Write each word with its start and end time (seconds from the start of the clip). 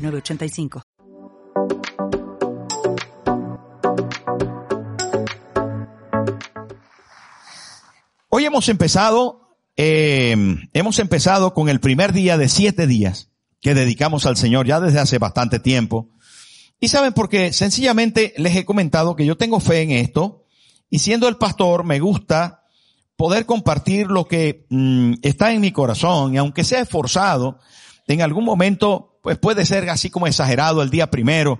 906985. 0.00 0.82
Hoy 8.28 8.44
hemos 8.44 8.68
empezado, 8.68 9.56
eh, 9.76 10.36
hemos 10.72 10.98
empezado 10.98 11.52
con 11.52 11.68
el 11.68 11.80
primer 11.80 12.12
día 12.12 12.38
de 12.38 12.48
siete 12.48 12.86
días 12.86 13.30
que 13.60 13.74
dedicamos 13.74 14.24
al 14.26 14.36
Señor 14.36 14.66
ya 14.66 14.80
desde 14.80 15.00
hace 15.00 15.18
bastante 15.18 15.58
tiempo. 15.58 16.08
Y 16.78 16.88
saben 16.88 17.12
por 17.12 17.28
qué? 17.28 17.52
Sencillamente 17.52 18.32
les 18.38 18.56
he 18.56 18.64
comentado 18.64 19.16
que 19.16 19.26
yo 19.26 19.36
tengo 19.36 19.60
fe 19.60 19.82
en 19.82 19.90
esto 19.90 20.44
y 20.88 21.00
siendo 21.00 21.28
el 21.28 21.36
pastor 21.36 21.84
me 21.84 22.00
gusta 22.00 22.64
poder 23.16 23.44
compartir 23.44 24.06
lo 24.06 24.26
que 24.26 24.64
mm, 24.70 25.14
está 25.22 25.52
en 25.52 25.60
mi 25.60 25.72
corazón 25.72 26.34
y 26.34 26.38
aunque 26.38 26.64
sea 26.64 26.80
esforzado, 26.80 27.58
en 28.06 28.22
algún 28.22 28.44
momento 28.44 29.09
pues 29.22 29.38
puede 29.38 29.64
ser 29.66 29.88
así 29.90 30.10
como 30.10 30.26
exagerado 30.26 30.82
el 30.82 30.90
día 30.90 31.10
primero 31.10 31.58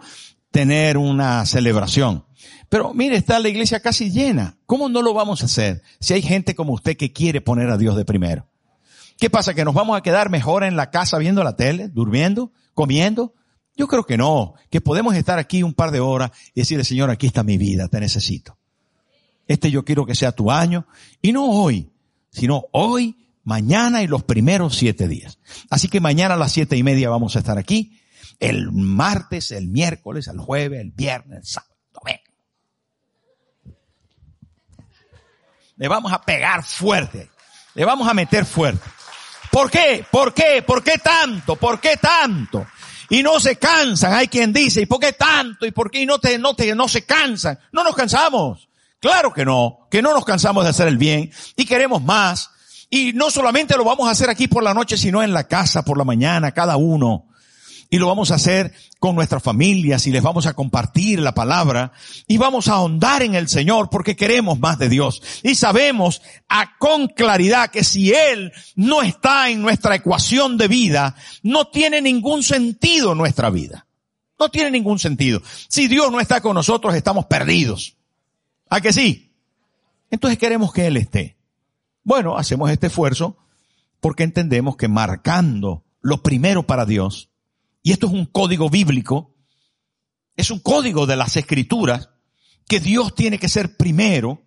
tener 0.51 0.99
una 0.99 1.47
celebración. 1.47 2.25
Pero 2.69 2.95
mire, 2.95 3.17
está 3.17 3.39
la 3.39 3.49
iglesia 3.49 3.81
casi 3.81 4.11
llena. 4.11 4.57
¿Cómo 4.67 4.89
no 4.89 5.03
lo 5.03 5.13
vamos 5.13 5.43
a 5.43 5.47
hacer 5.47 5.83
si 5.99 6.15
hay 6.15 6.23
gente 6.23 6.55
como 6.55 6.73
usted 6.73 6.97
que 6.97 7.13
quiere 7.13 7.41
poner 7.41 7.69
a 7.71 7.77
Dios 7.77 7.97
de 7.97 8.05
primero? 8.05 8.47
¿Qué 9.19 9.29
pasa? 9.29 9.55
¿Que 9.55 9.65
nos 9.65 9.75
vamos 9.75 9.99
a 9.99 10.03
quedar 10.03 10.31
mejor 10.31 10.65
en 10.65 10.77
la 10.77 10.91
casa 10.91 11.19
viendo 11.19 11.45
la 11.45 11.57
tele, 11.57 11.89
durmiendo, 11.89 12.53
comiendo? 12.75 13.35
Yo 13.77 13.87
creo 13.87 14.05
que 14.05 14.17
no, 14.17 14.55
que 14.71 14.81
podemos 14.81 15.15
estar 15.15 15.39
aquí 15.39 15.63
un 15.63 15.75
par 15.75 15.91
de 15.91 16.01
horas 16.01 16.31
y 16.55 16.61
decirle, 16.61 16.85
Señor, 16.85 17.11
aquí 17.11 17.27
está 17.27 17.43
mi 17.43 17.59
vida, 17.59 17.89
te 17.89 18.01
necesito. 18.01 18.57
Este 19.47 19.71
yo 19.71 19.85
quiero 19.85 20.07
que 20.07 20.15
sea 20.15 20.33
tu 20.33 20.51
año, 20.51 20.87
y 21.21 21.33
no 21.33 21.47
hoy, 21.51 21.91
sino 22.31 22.67
hoy, 22.73 23.17
mañana 23.43 24.03
y 24.03 24.07
los 24.07 24.25
primeros 24.25 24.77
siete 24.77 25.09
días. 25.09 25.39
Así 25.71 25.89
que 25.89 26.01
mañana 26.01 26.35
a 26.35 26.39
las 26.39 26.53
siete 26.53 26.77
y 26.77 26.83
media 26.83 27.11
vamos 27.11 27.37
a 27.37 27.41
estar 27.41 27.59
aquí, 27.59 28.01
el 28.39 28.73
martes, 28.73 29.51
el 29.51 29.69
miércoles, 29.69 30.29
el 30.29 30.39
jueves, 30.39 30.81
el 30.81 30.93
viernes, 30.93 31.39
el 31.39 31.47
sábado. 31.47 31.71
Le 35.81 35.89
vamos 35.89 36.13
a 36.13 36.21
pegar 36.21 36.63
fuerte, 36.63 37.31
le 37.75 37.87
vamos 37.87 38.07
a 38.07 38.13
meter 38.13 38.45
fuerte. 38.45 38.87
¿Por 39.51 39.71
qué? 39.71 40.05
¿Por 40.11 40.35
qué? 40.35 40.63
¿Por 40.63 40.85
qué 40.85 40.99
tanto? 40.99 41.57
¿Por 41.57 41.81
qué 41.81 41.97
tanto? 41.97 42.67
Y 43.09 43.23
no 43.23 43.41
se 43.41 43.57
cansan. 43.57 44.13
Hay 44.13 44.29
quien 44.29 44.53
dice, 44.53 44.83
¿y 44.83 44.87
por 44.87 45.01
qué 45.01 45.15
tanto? 45.15 45.65
¿Y 45.65 45.71
por 45.71 45.91
qué 45.91 46.05
no 46.05 46.19
te, 46.19 46.39
no 46.39 46.55
te, 46.55 46.75
no 46.75 46.87
se 46.87 47.07
cansan? 47.07 47.59
No 47.73 47.83
nos 47.83 47.97
cansamos. 47.97 48.69
Claro 49.01 49.33
que 49.33 49.47
no, 49.47 49.89
que 49.91 50.03
no 50.03 50.13
nos 50.13 50.27
cansamos 50.27 50.65
de 50.65 50.71
hacer 50.71 50.87
el 50.87 50.99
bien 50.99 51.33
y 51.57 51.65
queremos 51.65 52.03
más. 52.03 52.51
Y 52.91 53.13
no 53.13 53.31
solamente 53.31 53.77
lo 53.77 53.85
vamos 53.85 54.09
a 54.09 54.11
hacer 54.11 54.29
aquí 54.29 54.49
por 54.49 54.65
la 54.65 54.75
noche, 54.75 54.97
sino 54.97 55.23
en 55.23 55.33
la 55.33 55.47
casa 55.47 55.85
por 55.85 55.97
la 55.97 56.05
mañana, 56.05 56.51
cada 56.51 56.77
uno. 56.77 57.29
Y 57.89 57.99
lo 57.99 58.09
vamos 58.09 58.31
a 58.31 58.35
hacer 58.35 58.73
con 58.99 59.17
nuestras 59.17 59.43
familias 59.43 60.07
y 60.07 60.13
les 60.13 60.23
vamos 60.23 60.47
a 60.47 60.55
compartir 60.55 61.19
la 61.19 61.35
palabra 61.35 61.93
y 62.29 62.37
vamos 62.37 62.69
a 62.69 62.75
ahondar 62.75 63.23
en 63.23 63.35
el 63.35 63.49
Señor 63.49 63.91
porque 63.91 64.15
queremos 64.15 64.61
más 64.61 64.79
de 64.79 64.89
Dios. 64.89 65.23
Y 65.43 65.55
sabemos 65.55 66.23
a, 66.49 66.77
con 66.79 67.09
claridad 67.09 67.71
que 67.71 67.83
si 67.83 68.13
Él 68.13 68.53
no 68.77 69.03
está 69.03 69.51
en 69.51 69.63
nuestra 69.63 69.97
ecuación 69.97 70.57
de 70.57 70.69
vida, 70.69 71.17
no 71.43 71.69
tiene 71.69 72.01
ningún 72.01 72.43
sentido 72.43 73.15
nuestra 73.15 73.51
vida. 73.51 73.87
No 74.39 74.51
tiene 74.51 74.71
ningún 74.71 74.99
sentido. 74.99 75.43
Si 75.69 75.87
Dios 75.87 76.11
no 76.11 76.21
está 76.21 76.41
con 76.41 76.55
nosotros, 76.55 76.95
estamos 76.95 77.27
perdidos. 77.27 77.97
¿A 78.69 78.81
que 78.81 78.93
sí? 78.93 79.33
Entonces 80.11 80.39
queremos 80.39 80.73
que 80.73 80.87
Él 80.87 80.97
esté. 80.97 81.40
Bueno, 82.11 82.37
hacemos 82.37 82.73
este 82.73 82.89
esfuerzo 82.89 83.37
porque 84.01 84.25
entendemos 84.25 84.77
que 84.77 84.89
marcando 84.89 85.85
lo 86.01 86.25
primero 86.25 86.67
para 86.67 86.85
Dios, 86.85 87.31
y 87.85 87.93
esto 87.93 88.09
es 88.09 88.13
un 88.13 88.27
código 88.27 88.69
bíblico, 88.69 89.37
es 90.35 90.51
un 90.51 90.59
código 90.59 91.07
de 91.07 91.15
las 91.15 91.37
escrituras, 91.37 92.09
que 92.67 92.81
Dios 92.81 93.15
tiene 93.15 93.39
que 93.39 93.49
ser 93.49 93.77
primero, 93.77 94.43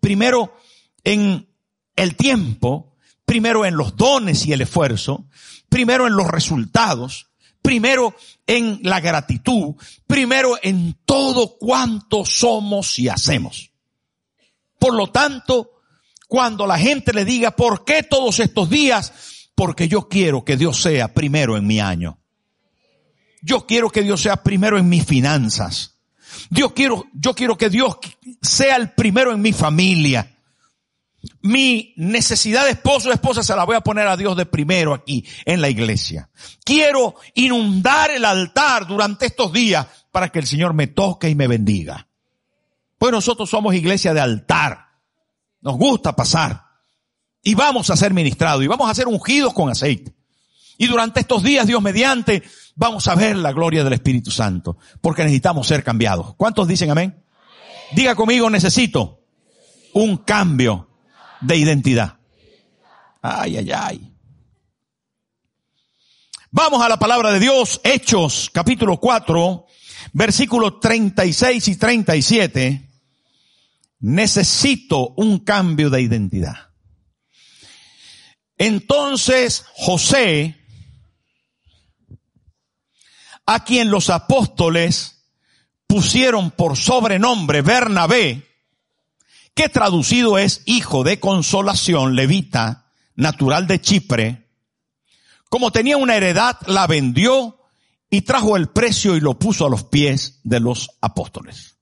primero 0.00 0.56
en 1.04 1.46
el 1.96 2.16
tiempo, 2.16 2.96
primero 3.26 3.66
en 3.66 3.76
los 3.76 3.94
dones 3.96 4.46
y 4.46 4.54
el 4.54 4.62
esfuerzo, 4.62 5.26
primero 5.68 6.06
en 6.06 6.16
los 6.16 6.28
resultados, 6.28 7.28
primero 7.60 8.16
en 8.46 8.80
la 8.82 9.00
gratitud, 9.00 9.74
primero 10.06 10.56
en 10.62 10.96
todo 11.04 11.58
cuanto 11.58 12.24
somos 12.24 12.98
y 12.98 13.10
hacemos. 13.10 13.70
Por 14.78 14.94
lo 14.94 15.08
tanto, 15.08 15.75
cuando 16.26 16.66
la 16.66 16.78
gente 16.78 17.12
le 17.12 17.24
diga, 17.24 17.52
¿por 17.52 17.84
qué 17.84 18.02
todos 18.02 18.40
estos 18.40 18.68
días? 18.68 19.50
Porque 19.54 19.88
yo 19.88 20.08
quiero 20.08 20.44
que 20.44 20.56
Dios 20.56 20.82
sea 20.82 21.12
primero 21.14 21.56
en 21.56 21.66
mi 21.66 21.80
año. 21.80 22.18
Yo 23.42 23.66
quiero 23.66 23.90
que 23.90 24.02
Dios 24.02 24.22
sea 24.22 24.42
primero 24.42 24.78
en 24.78 24.88
mis 24.88 25.04
finanzas. 25.04 25.98
Dios 26.50 26.72
quiero, 26.72 27.06
yo 27.14 27.34
quiero 27.34 27.56
que 27.56 27.70
Dios 27.70 27.96
sea 28.42 28.76
el 28.76 28.90
primero 28.90 29.32
en 29.32 29.40
mi 29.40 29.52
familia. 29.52 30.36
Mi 31.42 31.92
necesidad 31.96 32.64
de 32.64 32.72
esposo 32.72 33.08
o 33.08 33.12
esposa 33.12 33.42
se 33.42 33.56
la 33.56 33.64
voy 33.64 33.76
a 33.76 33.80
poner 33.80 34.06
a 34.06 34.16
Dios 34.16 34.36
de 34.36 34.46
primero 34.46 34.94
aquí 34.94 35.24
en 35.44 35.60
la 35.60 35.68
iglesia. 35.68 36.28
Quiero 36.64 37.14
inundar 37.34 38.10
el 38.10 38.24
altar 38.24 38.86
durante 38.86 39.26
estos 39.26 39.52
días 39.52 39.86
para 40.10 40.28
que 40.30 40.38
el 40.38 40.46
Señor 40.46 40.74
me 40.74 40.86
toque 40.88 41.28
y 41.28 41.34
me 41.34 41.48
bendiga. 41.48 42.08
Pues 42.98 43.12
nosotros 43.12 43.50
somos 43.50 43.74
iglesia 43.74 44.14
de 44.14 44.20
altar. 44.20 44.85
Nos 45.60 45.76
gusta 45.76 46.14
pasar. 46.14 46.62
Y 47.42 47.54
vamos 47.54 47.90
a 47.90 47.96
ser 47.96 48.12
ministrados 48.12 48.64
y 48.64 48.66
vamos 48.66 48.90
a 48.90 48.94
ser 48.94 49.06
ungidos 49.06 49.52
con 49.54 49.70
aceite. 49.70 50.14
Y 50.78 50.86
durante 50.86 51.20
estos 51.20 51.42
días, 51.42 51.66
Dios 51.66 51.80
mediante, 51.80 52.42
vamos 52.74 53.06
a 53.08 53.14
ver 53.14 53.36
la 53.36 53.52
gloria 53.52 53.82
del 53.84 53.94
Espíritu 53.94 54.30
Santo, 54.30 54.76
porque 55.00 55.22
necesitamos 55.22 55.66
ser 55.66 55.82
cambiados. 55.82 56.34
¿Cuántos 56.36 56.68
dicen 56.68 56.90
amén? 56.90 57.24
Diga 57.92 58.14
conmigo, 58.14 58.50
necesito 58.50 59.20
un 59.92 60.18
cambio 60.18 60.90
de 61.40 61.56
identidad. 61.56 62.18
Ay, 63.22 63.56
ay, 63.56 63.70
ay. 63.72 64.12
Vamos 66.50 66.82
a 66.82 66.88
la 66.88 66.98
palabra 66.98 67.32
de 67.32 67.40
Dios, 67.40 67.80
Hechos, 67.84 68.50
capítulo 68.52 68.98
4, 68.98 69.66
versículos 70.12 70.80
36 70.80 71.68
y 71.68 71.76
37. 71.76 72.85
Necesito 73.98 75.14
un 75.16 75.38
cambio 75.40 75.90
de 75.90 76.02
identidad. 76.02 76.70
Entonces 78.58 79.64
José, 79.74 80.56
a 83.44 83.64
quien 83.64 83.90
los 83.90 84.10
apóstoles 84.10 85.24
pusieron 85.86 86.50
por 86.50 86.76
sobrenombre 86.76 87.62
Bernabé, 87.62 88.46
que 89.54 89.68
traducido 89.68 90.38
es 90.38 90.62
hijo 90.66 91.04
de 91.04 91.20
consolación, 91.20 92.14
levita, 92.14 92.90
natural 93.14 93.66
de 93.66 93.80
Chipre, 93.80 94.46
como 95.48 95.70
tenía 95.70 95.96
una 95.96 96.16
heredad, 96.16 96.58
la 96.66 96.86
vendió 96.86 97.58
y 98.10 98.22
trajo 98.22 98.56
el 98.56 98.68
precio 98.68 99.16
y 99.16 99.20
lo 99.20 99.38
puso 99.38 99.66
a 99.66 99.70
los 99.70 99.84
pies 99.84 100.40
de 100.42 100.60
los 100.60 100.90
apóstoles. 101.00 101.75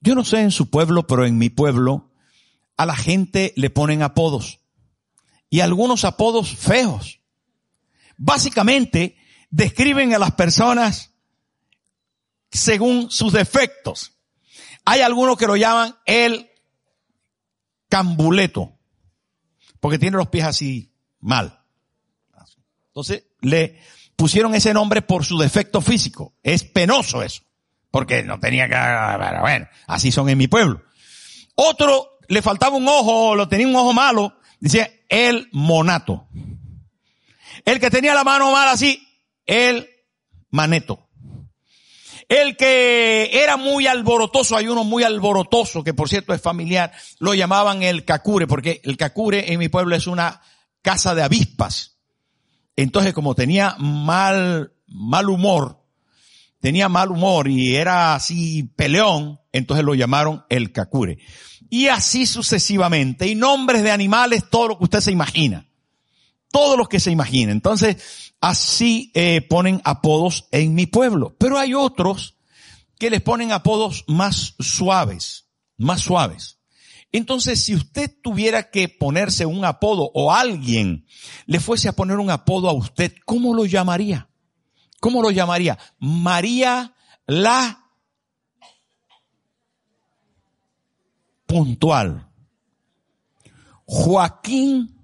Yo 0.00 0.14
no 0.14 0.24
sé 0.24 0.40
en 0.40 0.50
su 0.50 0.70
pueblo, 0.70 1.06
pero 1.06 1.26
en 1.26 1.38
mi 1.38 1.50
pueblo 1.50 2.12
a 2.76 2.86
la 2.86 2.96
gente 2.96 3.52
le 3.56 3.70
ponen 3.70 4.02
apodos 4.02 4.60
y 5.50 5.60
algunos 5.60 6.04
apodos 6.04 6.56
feos. 6.56 7.20
Básicamente 8.16 9.16
describen 9.50 10.14
a 10.14 10.18
las 10.18 10.32
personas 10.32 11.12
según 12.50 13.10
sus 13.10 13.32
defectos. 13.32 14.12
Hay 14.84 15.00
algunos 15.00 15.36
que 15.36 15.46
lo 15.46 15.56
llaman 15.56 15.96
el 16.06 16.50
cambuleto, 17.88 18.78
porque 19.80 19.98
tiene 19.98 20.16
los 20.16 20.28
pies 20.28 20.44
así 20.44 20.94
mal. 21.20 21.62
Entonces 22.88 23.24
le 23.40 23.80
pusieron 24.16 24.54
ese 24.54 24.74
nombre 24.74 25.02
por 25.02 25.24
su 25.24 25.38
defecto 25.38 25.80
físico. 25.80 26.34
Es 26.42 26.64
penoso 26.64 27.22
eso, 27.22 27.42
porque 27.90 28.22
no 28.22 28.38
tenía 28.38 28.68
que, 28.68 29.40
bueno, 29.40 29.66
así 29.86 30.12
son 30.12 30.28
en 30.28 30.38
mi 30.38 30.48
pueblo. 30.48 30.82
Otro 31.54 32.18
le 32.28 32.42
faltaba 32.42 32.76
un 32.76 32.88
ojo, 32.88 33.34
lo 33.34 33.48
tenía 33.48 33.66
un 33.66 33.76
ojo 33.76 33.92
malo, 33.92 34.38
Dice 34.60 35.04
el 35.08 35.48
monato. 35.52 36.26
El 37.64 37.80
que 37.80 37.90
tenía 37.90 38.14
la 38.14 38.24
mano 38.24 38.50
mal 38.52 38.68
así, 38.68 39.06
el 39.46 39.88
maneto. 40.50 41.08
El 42.28 42.56
que 42.56 43.30
era 43.42 43.56
muy 43.56 43.86
alborotoso, 43.86 44.56
hay 44.56 44.68
uno 44.68 44.84
muy 44.84 45.02
alborotoso, 45.02 45.82
que 45.82 45.94
por 45.94 46.08
cierto 46.08 46.34
es 46.34 46.42
familiar, 46.42 46.92
lo 47.18 47.34
llamaban 47.34 47.82
el 47.82 48.04
cacure, 48.04 48.46
porque 48.46 48.80
el 48.84 48.96
cacure 48.96 49.52
en 49.52 49.58
mi 49.58 49.68
pueblo 49.68 49.96
es 49.96 50.06
una 50.06 50.42
casa 50.82 51.14
de 51.14 51.22
avispas. 51.22 51.98
Entonces, 52.76 53.14
como 53.14 53.34
tenía 53.34 53.76
mal, 53.78 54.74
mal 54.86 55.30
humor, 55.30 55.77
tenía 56.60 56.88
mal 56.88 57.10
humor 57.10 57.48
y 57.48 57.76
era 57.76 58.14
así 58.14 58.64
peleón, 58.76 59.40
entonces 59.52 59.84
lo 59.84 59.94
llamaron 59.94 60.44
el 60.48 60.72
cacure. 60.72 61.18
Y 61.70 61.88
así 61.88 62.26
sucesivamente. 62.26 63.26
Y 63.26 63.34
nombres 63.34 63.82
de 63.82 63.90
animales, 63.90 64.44
todo 64.50 64.68
lo 64.68 64.78
que 64.78 64.84
usted 64.84 65.00
se 65.00 65.12
imagina. 65.12 65.66
Todo 66.50 66.76
lo 66.76 66.86
que 66.86 67.00
se 67.00 67.10
imagina. 67.10 67.52
Entonces, 67.52 68.32
así 68.40 69.10
eh, 69.14 69.42
ponen 69.42 69.80
apodos 69.84 70.48
en 70.50 70.74
mi 70.74 70.86
pueblo. 70.86 71.36
Pero 71.38 71.58
hay 71.58 71.74
otros 71.74 72.36
que 72.98 73.10
les 73.10 73.20
ponen 73.20 73.52
apodos 73.52 74.04
más 74.08 74.54
suaves, 74.58 75.46
más 75.76 76.00
suaves. 76.00 76.58
Entonces, 77.12 77.64
si 77.64 77.74
usted 77.74 78.10
tuviera 78.22 78.70
que 78.70 78.88
ponerse 78.88 79.46
un 79.46 79.64
apodo 79.64 80.10
o 80.14 80.32
alguien 80.32 81.06
le 81.46 81.60
fuese 81.60 81.88
a 81.88 81.92
poner 81.92 82.18
un 82.18 82.30
apodo 82.30 82.68
a 82.68 82.72
usted, 82.72 83.14
¿cómo 83.24 83.54
lo 83.54 83.64
llamaría? 83.64 84.28
¿Cómo 85.00 85.22
lo 85.22 85.30
llamaría? 85.30 85.78
María 85.98 86.94
la 87.26 87.84
puntual. 91.46 92.28
Joaquín 93.84 94.98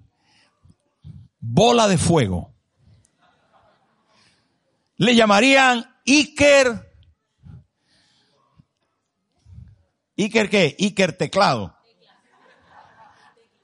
bola 1.40 1.86
de 1.88 1.98
fuego. 1.98 2.54
Le 4.96 5.14
llamarían 5.14 5.84
Iker. 6.06 6.92
¿Iker 10.16 10.50
qué? 10.50 10.76
Iker 10.78 11.16
teclado. 11.16 11.76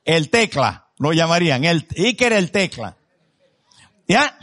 El 0.05 0.31
tecla, 0.31 0.89
lo 0.99 1.13
llamarían. 1.13 1.65
El, 1.65 1.87
Iker 1.97 2.33
el 2.33 2.51
tecla. 2.51 2.97
¿Ya? 4.09 4.37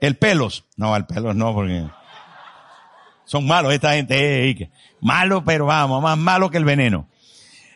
El 0.00 0.16
pelos. 0.16 0.64
No, 0.76 0.94
el 0.96 1.06
pelos 1.06 1.34
no, 1.34 1.54
porque 1.54 1.86
son 3.24 3.46
malos 3.46 3.72
esta 3.72 3.94
gente. 3.94 4.50
Eh. 4.50 4.70
Malo, 5.00 5.44
pero 5.44 5.66
vamos, 5.66 6.02
más 6.02 6.18
malo 6.18 6.50
que 6.50 6.58
el 6.58 6.64
veneno. 6.64 7.08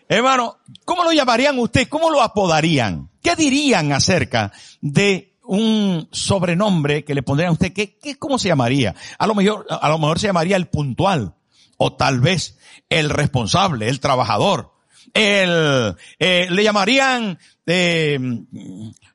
Hermano, 0.08 0.58
¿cómo 0.84 1.04
lo 1.04 1.12
llamarían 1.12 1.58
ustedes? 1.58 1.88
¿Cómo 1.88 2.10
lo 2.10 2.22
apodarían? 2.22 3.10
¿Qué 3.22 3.36
dirían 3.36 3.92
acerca 3.92 4.52
de 4.80 5.34
un 5.42 6.08
sobrenombre 6.12 7.04
que 7.04 7.14
le 7.14 7.22
pondrían 7.22 7.50
a 7.50 7.52
usted? 7.52 7.72
¿Qué, 7.72 7.98
qué, 7.98 8.16
cómo 8.16 8.38
se 8.38 8.48
llamaría? 8.48 8.94
A 9.18 9.26
lo 9.26 9.34
mejor, 9.34 9.66
a 9.68 9.88
lo 9.88 9.98
mejor 9.98 10.18
se 10.18 10.26
llamaría 10.26 10.56
el 10.56 10.68
puntual. 10.68 11.34
O 11.76 11.92
tal 11.92 12.20
vez 12.20 12.58
el 12.88 13.10
responsable, 13.10 13.88
el 13.88 14.00
trabajador. 14.00 14.72
El, 15.14 15.94
eh, 16.18 16.48
le 16.50 16.64
llamarían 16.64 17.38
eh, 17.66 18.18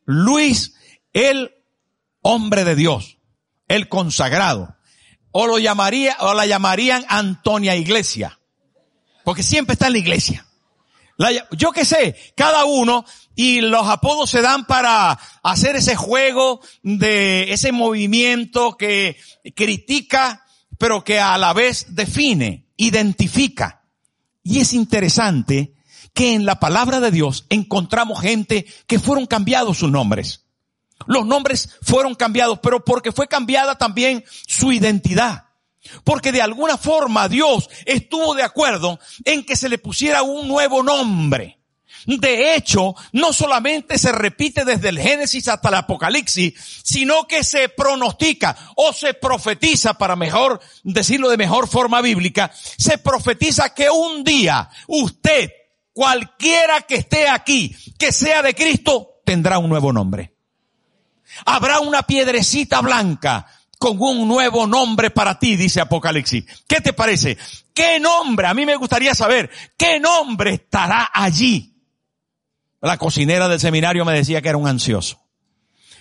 Luis 0.06 0.76
el 1.12 1.52
hombre 2.24 2.64
de 2.64 2.76
Dios, 2.76 3.20
el 3.68 3.88
consagrado. 3.88 4.76
O 5.32 5.46
lo 5.46 5.60
llamaría, 5.60 6.18
o 6.20 6.34
la 6.34 6.48
llamarían 6.48 7.06
Antonia 7.08 7.76
Iglesia. 7.76 8.40
Porque 9.24 9.44
siempre 9.44 9.74
está 9.74 9.88
en 9.88 9.94
la 9.94 10.00
iglesia 10.00 10.48
yo 11.52 11.72
qué 11.72 11.86
sé, 11.86 12.16
cada 12.36 12.66
uno 12.66 13.06
y 13.36 13.62
los 13.62 13.88
apodos 13.88 14.30
se 14.30 14.42
dan 14.42 14.66
para 14.66 15.20
hacer 15.44 15.76
ese 15.76 15.96
juego 15.96 16.62
de 16.82 17.54
ese 17.54 17.72
movimiento 17.72 18.78
que 18.78 19.18
critica, 19.56 20.46
pero 20.78 21.04
que 21.04 21.20
a 21.20 21.38
la 21.38 21.54
vez 21.54 21.96
define, 21.96 22.68
identifica. 22.78 23.84
Y 24.44 24.60
es 24.60 24.74
interesante 24.74 25.74
que 26.14 26.34
en 26.34 26.46
la 26.46 26.60
palabra 26.60 27.00
de 27.00 27.12
Dios 27.12 27.46
encontramos 27.50 28.22
gente 28.22 28.66
que 28.88 29.00
fueron 29.00 29.26
cambiados 29.26 29.78
sus 29.78 29.92
nombres. 29.92 30.43
Los 31.08 31.26
nombres 31.26 31.78
fueron 31.82 32.16
cambiados, 32.16 32.60
pero 32.62 32.84
porque 32.84 33.12
fue 33.12 33.28
cambiada 33.28 33.78
también 33.78 34.24
su 34.48 34.72
identidad. 34.72 35.46
Porque 36.04 36.32
de 36.32 36.42
alguna 36.42 36.78
forma 36.78 37.28
Dios 37.28 37.70
estuvo 37.86 38.36
de 38.36 38.44
acuerdo 38.44 39.00
en 39.26 39.46
que 39.46 39.56
se 39.56 39.70
le 39.70 39.78
pusiera 39.78 40.24
un 40.24 40.48
nuevo 40.48 40.82
nombre. 40.82 41.60
De 42.06 42.56
hecho, 42.56 42.96
no 43.14 43.32
solamente 43.32 43.98
se 43.98 44.12
repite 44.12 44.66
desde 44.66 44.90
el 44.90 45.00
Génesis 45.00 45.48
hasta 45.48 45.70
el 45.70 45.76
Apocalipsis, 45.76 46.54
sino 46.84 47.28
que 47.28 47.44
se 47.44 47.70
pronostica 47.70 48.58
o 48.76 48.92
se 48.92 49.14
profetiza, 49.14 49.94
para 49.94 50.16
mejor 50.16 50.60
decirlo 50.84 51.30
de 51.30 51.38
mejor 51.38 51.68
forma 51.68 52.02
bíblica, 52.02 52.52
se 52.54 52.98
profetiza 52.98 53.74
que 53.74 53.90
un 53.90 54.24
día 54.24 54.70
usted, 54.88 55.52
cualquiera 55.94 56.82
que 56.82 56.96
esté 56.96 57.30
aquí, 57.30 57.76
que 57.98 58.12
sea 58.12 58.42
de 58.42 58.54
Cristo, 58.54 59.22
tendrá 59.26 59.58
un 59.58 59.70
nuevo 59.70 59.94
nombre. 59.94 60.33
Habrá 61.46 61.80
una 61.80 62.04
piedrecita 62.04 62.82
blanca 62.82 63.48
con 63.78 64.00
un 64.00 64.28
nuevo 64.28 64.66
nombre 64.66 65.12
para 65.12 65.38
ti, 65.38 65.56
dice 65.56 65.82
Apocalipsis. 65.82 66.46
¿Qué 66.68 66.80
te 66.80 66.94
parece? 66.94 67.38
¿Qué 67.74 68.00
nombre? 68.00 68.48
A 68.48 68.54
mí 68.54 68.66
me 68.66 68.78
gustaría 68.78 69.14
saber, 69.14 69.50
¿qué 69.76 70.00
nombre 70.00 70.54
estará 70.54 71.10
allí? 71.14 71.76
La 72.80 72.98
cocinera 72.98 73.48
del 73.48 73.60
seminario 73.60 74.06
me 74.06 74.14
decía 74.14 74.42
que 74.42 74.50
era 74.50 74.58
un 74.58 74.68
ansioso, 74.68 75.22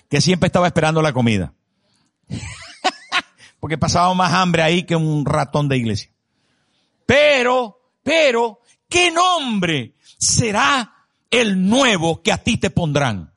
que 0.08 0.20
siempre 0.20 0.46
estaba 0.46 0.66
esperando 0.66 1.02
la 1.02 1.12
comida. 1.12 1.54
Porque 3.60 3.78
pasaba 3.78 4.12
más 4.14 4.32
hambre 4.32 4.62
ahí 4.62 4.84
que 4.84 4.96
un 4.96 5.24
ratón 5.24 5.68
de 5.68 5.76
iglesia. 5.76 6.10
Pero, 7.06 7.80
pero, 8.02 8.60
¿qué 8.88 9.10
nombre 9.10 9.94
será 10.18 11.06
el 11.30 11.68
nuevo 11.68 12.22
que 12.22 12.32
a 12.32 12.38
ti 12.38 12.58
te 12.58 12.70
pondrán? 12.70 13.31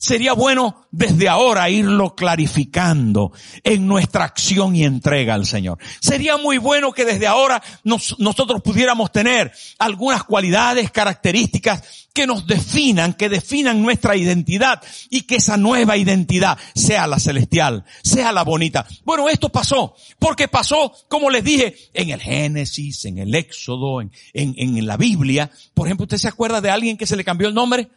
Sería 0.00 0.32
bueno 0.32 0.86
desde 0.90 1.28
ahora 1.28 1.68
irlo 1.68 2.16
clarificando 2.16 3.32
en 3.62 3.86
nuestra 3.86 4.24
acción 4.24 4.74
y 4.74 4.84
entrega 4.84 5.34
al 5.34 5.44
Señor. 5.44 5.78
Sería 6.00 6.38
muy 6.38 6.56
bueno 6.56 6.90
que 6.92 7.04
desde 7.04 7.26
ahora 7.26 7.62
nosotros 7.84 8.62
pudiéramos 8.62 9.12
tener 9.12 9.52
algunas 9.78 10.24
cualidades, 10.24 10.90
características 10.90 12.08
que 12.14 12.26
nos 12.26 12.46
definan, 12.46 13.12
que 13.12 13.28
definan 13.28 13.82
nuestra 13.82 14.16
identidad 14.16 14.82
y 15.10 15.22
que 15.22 15.36
esa 15.36 15.58
nueva 15.58 15.98
identidad 15.98 16.58
sea 16.74 17.06
la 17.06 17.20
celestial, 17.20 17.84
sea 18.02 18.32
la 18.32 18.42
bonita. 18.42 18.86
Bueno, 19.04 19.28
esto 19.28 19.50
pasó, 19.50 19.94
porque 20.18 20.48
pasó, 20.48 20.94
como 21.08 21.28
les 21.28 21.44
dije, 21.44 21.76
en 21.92 22.08
el 22.08 22.22
Génesis, 22.22 23.04
en 23.04 23.18
el 23.18 23.34
Éxodo, 23.34 24.00
en, 24.00 24.10
en, 24.32 24.54
en 24.56 24.86
la 24.86 24.96
Biblia. 24.96 25.50
Por 25.74 25.86
ejemplo, 25.86 26.04
¿usted 26.04 26.16
se 26.16 26.28
acuerda 26.28 26.62
de 26.62 26.70
alguien 26.70 26.96
que 26.96 27.06
se 27.06 27.16
le 27.16 27.22
cambió 27.24 27.46
el 27.46 27.54
nombre? 27.54 27.90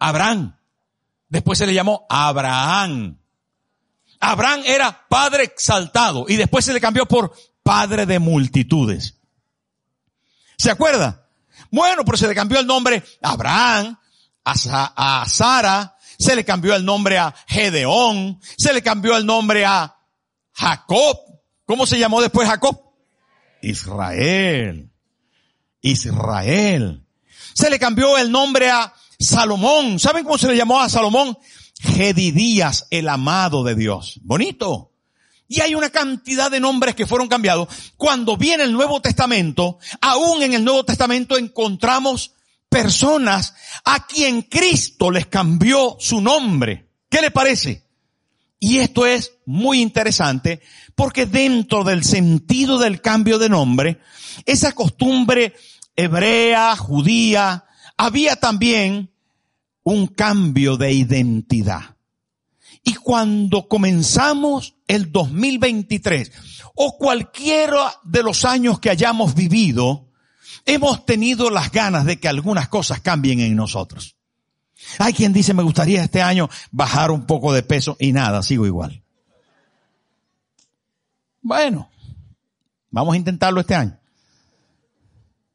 Abraham. 0.00 0.56
Después 1.28 1.58
se 1.58 1.66
le 1.66 1.74
llamó 1.74 2.06
Abraham. 2.08 3.16
Abraham 4.18 4.62
era 4.66 5.06
padre 5.08 5.44
exaltado 5.44 6.26
y 6.28 6.36
después 6.36 6.64
se 6.64 6.72
le 6.72 6.80
cambió 6.80 7.06
por 7.06 7.32
padre 7.62 8.04
de 8.04 8.18
multitudes. 8.18 9.14
¿Se 10.58 10.70
acuerda? 10.70 11.28
Bueno, 11.70 12.04
pero 12.04 12.18
se 12.18 12.28
le 12.28 12.34
cambió 12.34 12.58
el 12.58 12.66
nombre 12.66 13.02
a 13.22 13.30
Abraham, 13.30 13.98
a, 14.44 15.24
Sara, 15.26 15.96
se 16.18 16.34
le 16.34 16.44
cambió 16.44 16.74
el 16.74 16.84
nombre 16.84 17.16
a 17.16 17.34
Gedeón, 17.46 18.40
se 18.58 18.72
le 18.72 18.82
cambió 18.82 19.16
el 19.16 19.24
nombre 19.24 19.64
a 19.64 19.96
Jacob. 20.52 21.16
¿Cómo 21.64 21.86
se 21.86 21.98
llamó 21.98 22.20
después 22.20 22.48
Jacob? 22.48 22.78
Israel. 23.62 24.90
Israel. 25.80 27.06
Se 27.54 27.70
le 27.70 27.78
cambió 27.78 28.18
el 28.18 28.30
nombre 28.30 28.70
a 28.70 28.92
Salomón, 29.20 29.98
¿saben 29.98 30.24
cómo 30.24 30.38
se 30.38 30.48
le 30.48 30.56
llamó 30.56 30.80
a 30.80 30.88
Salomón? 30.88 31.36
Gedidías, 31.78 32.86
el 32.90 33.08
amado 33.08 33.62
de 33.62 33.74
Dios. 33.74 34.18
Bonito. 34.22 34.92
Y 35.46 35.60
hay 35.60 35.74
una 35.74 35.90
cantidad 35.90 36.50
de 36.50 36.58
nombres 36.58 36.94
que 36.94 37.06
fueron 37.06 37.28
cambiados. 37.28 37.68
Cuando 37.98 38.38
viene 38.38 38.64
el 38.64 38.72
Nuevo 38.72 39.02
Testamento, 39.02 39.78
aún 40.00 40.42
en 40.42 40.54
el 40.54 40.64
Nuevo 40.64 40.84
Testamento 40.84 41.36
encontramos 41.36 42.32
personas 42.70 43.54
a 43.84 44.06
quien 44.06 44.42
Cristo 44.42 45.10
les 45.10 45.26
cambió 45.26 45.96
su 46.00 46.22
nombre. 46.22 46.88
¿Qué 47.10 47.20
le 47.20 47.30
parece? 47.30 47.84
Y 48.58 48.78
esto 48.78 49.04
es 49.04 49.32
muy 49.44 49.82
interesante 49.82 50.62
porque 50.94 51.26
dentro 51.26 51.84
del 51.84 52.04
sentido 52.04 52.78
del 52.78 53.00
cambio 53.02 53.38
de 53.38 53.48
nombre, 53.48 54.00
esa 54.46 54.72
costumbre 54.72 55.54
hebrea, 55.96 56.76
judía, 56.76 57.64
había 58.00 58.36
también 58.36 59.10
un 59.82 60.06
cambio 60.06 60.78
de 60.78 60.90
identidad. 60.90 61.96
Y 62.82 62.94
cuando 62.94 63.68
comenzamos 63.68 64.74
el 64.88 65.12
2023 65.12 66.32
o 66.76 66.96
cualquiera 66.96 67.92
de 68.02 68.22
los 68.22 68.46
años 68.46 68.80
que 68.80 68.88
hayamos 68.88 69.34
vivido, 69.34 70.08
hemos 70.64 71.04
tenido 71.04 71.50
las 71.50 71.70
ganas 71.70 72.06
de 72.06 72.18
que 72.18 72.28
algunas 72.28 72.68
cosas 72.68 73.00
cambien 73.00 73.40
en 73.40 73.54
nosotros. 73.54 74.16
Hay 74.98 75.12
quien 75.12 75.34
dice, 75.34 75.52
me 75.52 75.62
gustaría 75.62 76.02
este 76.02 76.22
año 76.22 76.48
bajar 76.70 77.10
un 77.10 77.26
poco 77.26 77.52
de 77.52 77.62
peso 77.62 77.98
y 78.00 78.12
nada, 78.12 78.42
sigo 78.42 78.64
igual. 78.64 79.02
Bueno, 81.42 81.90
vamos 82.88 83.12
a 83.12 83.18
intentarlo 83.18 83.60
este 83.60 83.74
año. 83.74 83.98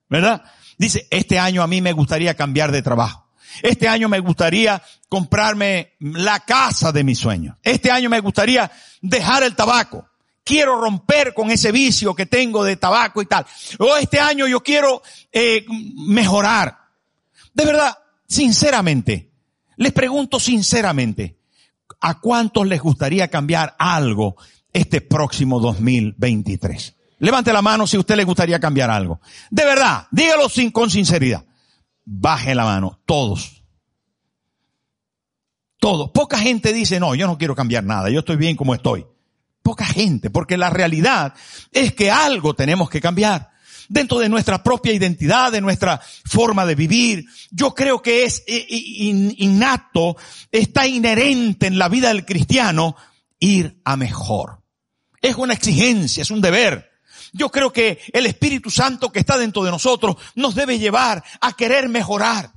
¿Verdad? 0.07 0.43
Dice, 0.77 1.07
este 1.09 1.39
año 1.39 1.63
a 1.63 1.67
mí 1.67 1.81
me 1.81 1.93
gustaría 1.93 2.35
cambiar 2.35 2.71
de 2.71 2.81
trabajo. 2.81 3.25
Este 3.61 3.87
año 3.87 4.09
me 4.09 4.19
gustaría 4.19 4.81
comprarme 5.07 5.93
la 5.99 6.41
casa 6.41 6.91
de 6.91 7.03
mis 7.03 7.17
sueños. 7.17 7.55
Este 7.63 7.91
año 7.91 8.09
me 8.09 8.19
gustaría 8.19 8.69
dejar 9.01 9.43
el 9.43 9.55
tabaco. 9.55 10.09
Quiero 10.43 10.79
romper 10.79 11.33
con 11.33 11.49
ese 11.49 11.71
vicio 11.71 12.13
que 12.13 12.25
tengo 12.25 12.63
de 12.63 12.75
tabaco 12.75 13.21
y 13.21 13.25
tal. 13.25 13.45
O 13.79 13.95
este 13.95 14.19
año 14.19 14.47
yo 14.47 14.61
quiero 14.61 15.01
eh, 15.31 15.65
mejorar. 16.07 16.77
De 17.53 17.65
verdad, 17.65 17.97
sinceramente, 18.27 19.31
les 19.77 19.91
pregunto 19.91 20.39
sinceramente, 20.39 21.39
¿a 22.01 22.19
cuántos 22.19 22.67
les 22.67 22.81
gustaría 22.81 23.29
cambiar 23.29 23.75
algo 23.79 24.35
este 24.71 25.01
próximo 25.01 25.59
2023? 25.59 26.95
Levante 27.19 27.53
la 27.53 27.61
mano 27.61 27.87
si 27.87 27.97
a 27.97 27.99
usted 27.99 28.15
le 28.15 28.23
gustaría 28.23 28.59
cambiar 28.59 28.89
algo. 28.89 29.21
De 29.49 29.65
verdad, 29.65 30.07
dígalo 30.11 30.49
sin, 30.49 30.71
con 30.71 30.89
sinceridad. 30.89 31.45
Baje 32.03 32.53
la 32.53 32.65
mano, 32.65 33.01
todos. 33.05 33.63
Todos. 35.79 36.11
Poca 36.11 36.37
gente 36.37 36.73
dice, 36.73 36.99
no, 36.99 37.15
yo 37.15 37.27
no 37.27 37.37
quiero 37.37 37.55
cambiar 37.55 37.83
nada, 37.83 38.09
yo 38.09 38.19
estoy 38.19 38.35
bien 38.35 38.55
como 38.55 38.75
estoy. 38.75 39.05
Poca 39.61 39.85
gente, 39.85 40.29
porque 40.29 40.57
la 40.57 40.69
realidad 40.69 41.33
es 41.71 41.93
que 41.93 42.11
algo 42.11 42.53
tenemos 42.53 42.89
que 42.89 43.01
cambiar 43.01 43.51
dentro 43.89 44.19
de 44.19 44.29
nuestra 44.29 44.63
propia 44.63 44.93
identidad, 44.93 45.51
de 45.51 45.61
nuestra 45.61 46.01
forma 46.25 46.65
de 46.65 46.75
vivir. 46.75 47.25
Yo 47.51 47.73
creo 47.73 48.01
que 48.01 48.25
es 48.25 48.43
innato, 48.47 50.17
está 50.51 50.87
inherente 50.87 51.67
en 51.67 51.77
la 51.77 51.89
vida 51.89 52.09
del 52.09 52.25
cristiano 52.25 52.95
ir 53.39 53.79
a 53.83 53.95
mejor. 53.95 54.61
Es 55.21 55.35
una 55.35 55.53
exigencia, 55.53 56.21
es 56.21 56.31
un 56.31 56.41
deber. 56.41 56.94
Yo 57.37 57.51
creo 57.51 57.73
que 57.73 57.99
el 58.13 58.27
Espíritu 58.27 58.71
Santo 58.71 59.11
que 59.11 59.19
está 59.19 59.37
dentro 59.37 59.61
de 59.65 59.69
nosotros 59.69 60.15
nos 60.35 60.55
debe 60.55 60.79
llevar 60.79 61.21
a 61.41 61.51
querer 61.51 61.89
mejorar. 61.89 62.53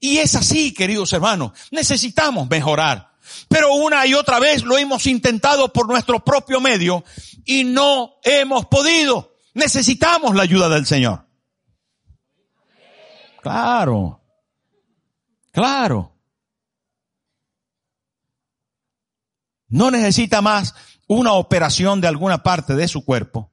Y 0.00 0.18
es 0.18 0.34
así, 0.34 0.74
queridos 0.74 1.12
hermanos. 1.12 1.52
Necesitamos 1.70 2.50
mejorar. 2.50 3.12
Pero 3.46 3.72
una 3.74 4.04
y 4.08 4.14
otra 4.14 4.40
vez 4.40 4.64
lo 4.64 4.76
hemos 4.78 5.06
intentado 5.06 5.72
por 5.72 5.86
nuestro 5.86 6.24
propio 6.24 6.60
medio 6.60 7.04
y 7.44 7.62
no 7.62 8.14
hemos 8.24 8.66
podido. 8.66 9.36
Necesitamos 9.54 10.34
la 10.34 10.42
ayuda 10.42 10.68
del 10.68 10.86
Señor. 10.86 11.24
Claro. 13.40 14.20
Claro. 15.52 16.16
No 19.68 19.92
necesita 19.92 20.42
más 20.42 20.74
una 21.06 21.34
operación 21.34 22.00
de 22.00 22.08
alguna 22.08 22.42
parte 22.42 22.74
de 22.74 22.88
su 22.88 23.04
cuerpo 23.04 23.49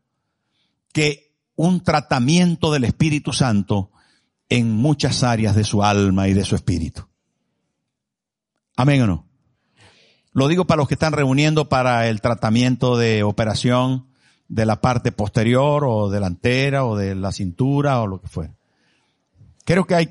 que 0.98 1.36
un 1.56 1.84
tratamiento 1.84 2.72
del 2.72 2.84
Espíritu 2.84 3.32
Santo 3.32 3.92
en 4.50 4.72
muchas 4.72 5.22
áreas 5.22 5.56
de 5.56 5.64
su 5.64 5.84
alma 5.84 6.28
y 6.28 6.34
de 6.34 6.44
su 6.44 6.56
espíritu. 6.56 7.08
Amén 8.76 9.04
o 9.04 9.06
no. 9.06 9.28
Lo 10.32 10.48
digo 10.48 10.66
para 10.66 10.80
los 10.80 10.88
que 10.88 10.96
están 10.96 11.14
reuniendo 11.14 11.70
para 11.70 12.08
el 12.08 12.20
tratamiento 12.20 12.98
de 12.98 13.22
operación 13.22 14.08
de 14.48 14.66
la 14.66 14.82
parte 14.82 15.12
posterior 15.12 15.84
o 15.86 16.10
delantera 16.10 16.84
o 16.84 16.98
de 16.98 17.14
la 17.14 17.32
cintura 17.32 18.02
o 18.02 18.08
lo 18.08 18.20
que 18.20 18.30
fuera. 18.30 18.56
Creo 19.66 19.86
que 19.86 19.94
hay, 19.94 20.10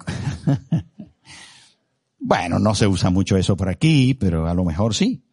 bueno, 2.20 2.60
no 2.60 2.76
se 2.76 2.86
usa 2.86 3.10
mucho 3.10 3.36
eso 3.36 3.56
por 3.56 3.70
aquí, 3.70 4.14
pero 4.14 4.46
a 4.46 4.54
lo 4.54 4.64
mejor 4.64 4.94
sí. 4.94 5.24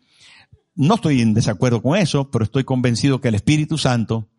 No 0.74 0.96
estoy 0.96 1.22
en 1.22 1.36
desacuerdo 1.36 1.84
con 1.84 1.96
eso, 1.96 2.32
pero 2.32 2.44
estoy 2.44 2.64
convencido 2.64 3.22
que 3.22 3.28
el 3.28 3.36
Espíritu 3.36 3.78
Santo 3.78 4.30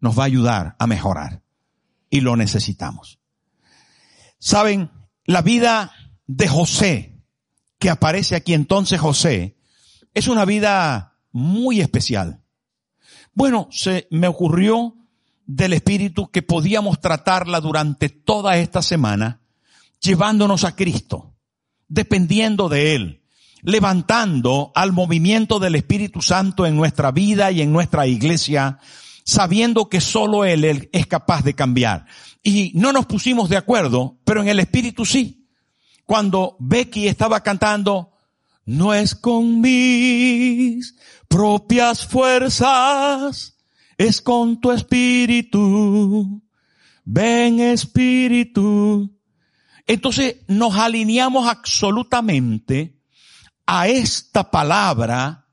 nos 0.00 0.18
va 0.18 0.22
a 0.22 0.26
ayudar 0.26 0.76
a 0.78 0.86
mejorar 0.86 1.42
y 2.10 2.20
lo 2.20 2.36
necesitamos. 2.36 3.18
Saben, 4.38 4.90
la 5.24 5.42
vida 5.42 5.92
de 6.26 6.48
José, 6.48 7.22
que 7.78 7.90
aparece 7.90 8.36
aquí 8.36 8.54
entonces 8.54 9.00
José, 9.00 9.56
es 10.14 10.28
una 10.28 10.44
vida 10.44 11.18
muy 11.32 11.80
especial. 11.80 12.42
Bueno, 13.34 13.68
se 13.70 14.08
me 14.10 14.26
ocurrió 14.26 14.94
del 15.46 15.72
Espíritu 15.72 16.30
que 16.30 16.42
podíamos 16.42 17.00
tratarla 17.00 17.60
durante 17.60 18.08
toda 18.08 18.56
esta 18.58 18.82
semana, 18.82 19.40
llevándonos 20.00 20.64
a 20.64 20.76
Cristo, 20.76 21.34
dependiendo 21.88 22.68
de 22.68 22.94
Él, 22.94 23.22
levantando 23.62 24.72
al 24.74 24.92
movimiento 24.92 25.58
del 25.58 25.74
Espíritu 25.74 26.20
Santo 26.20 26.66
en 26.66 26.76
nuestra 26.76 27.12
vida 27.12 27.50
y 27.50 27.62
en 27.62 27.72
nuestra 27.72 28.06
iglesia, 28.06 28.78
sabiendo 29.28 29.90
que 29.90 30.00
solo 30.00 30.46
Él, 30.46 30.88
es 30.90 31.06
capaz 31.06 31.44
de 31.44 31.52
cambiar. 31.52 32.06
Y 32.42 32.72
no 32.74 32.94
nos 32.94 33.04
pusimos 33.04 33.50
de 33.50 33.58
acuerdo, 33.58 34.18
pero 34.24 34.40
en 34.40 34.48
el 34.48 34.58
Espíritu 34.58 35.04
sí. 35.04 35.46
Cuando 36.06 36.56
Becky 36.58 37.08
estaba 37.08 37.42
cantando, 37.42 38.14
no 38.64 38.94
es 38.94 39.14
con 39.14 39.60
mis 39.60 40.96
propias 41.28 42.06
fuerzas, 42.06 43.58
es 43.98 44.22
con 44.22 44.62
tu 44.62 44.72
espíritu. 44.72 46.42
Ven 47.04 47.60
espíritu. 47.60 49.14
Entonces 49.86 50.36
nos 50.46 50.74
alineamos 50.74 51.46
absolutamente 51.46 52.98
a 53.66 53.88
esta 53.88 54.50
palabra 54.50 55.46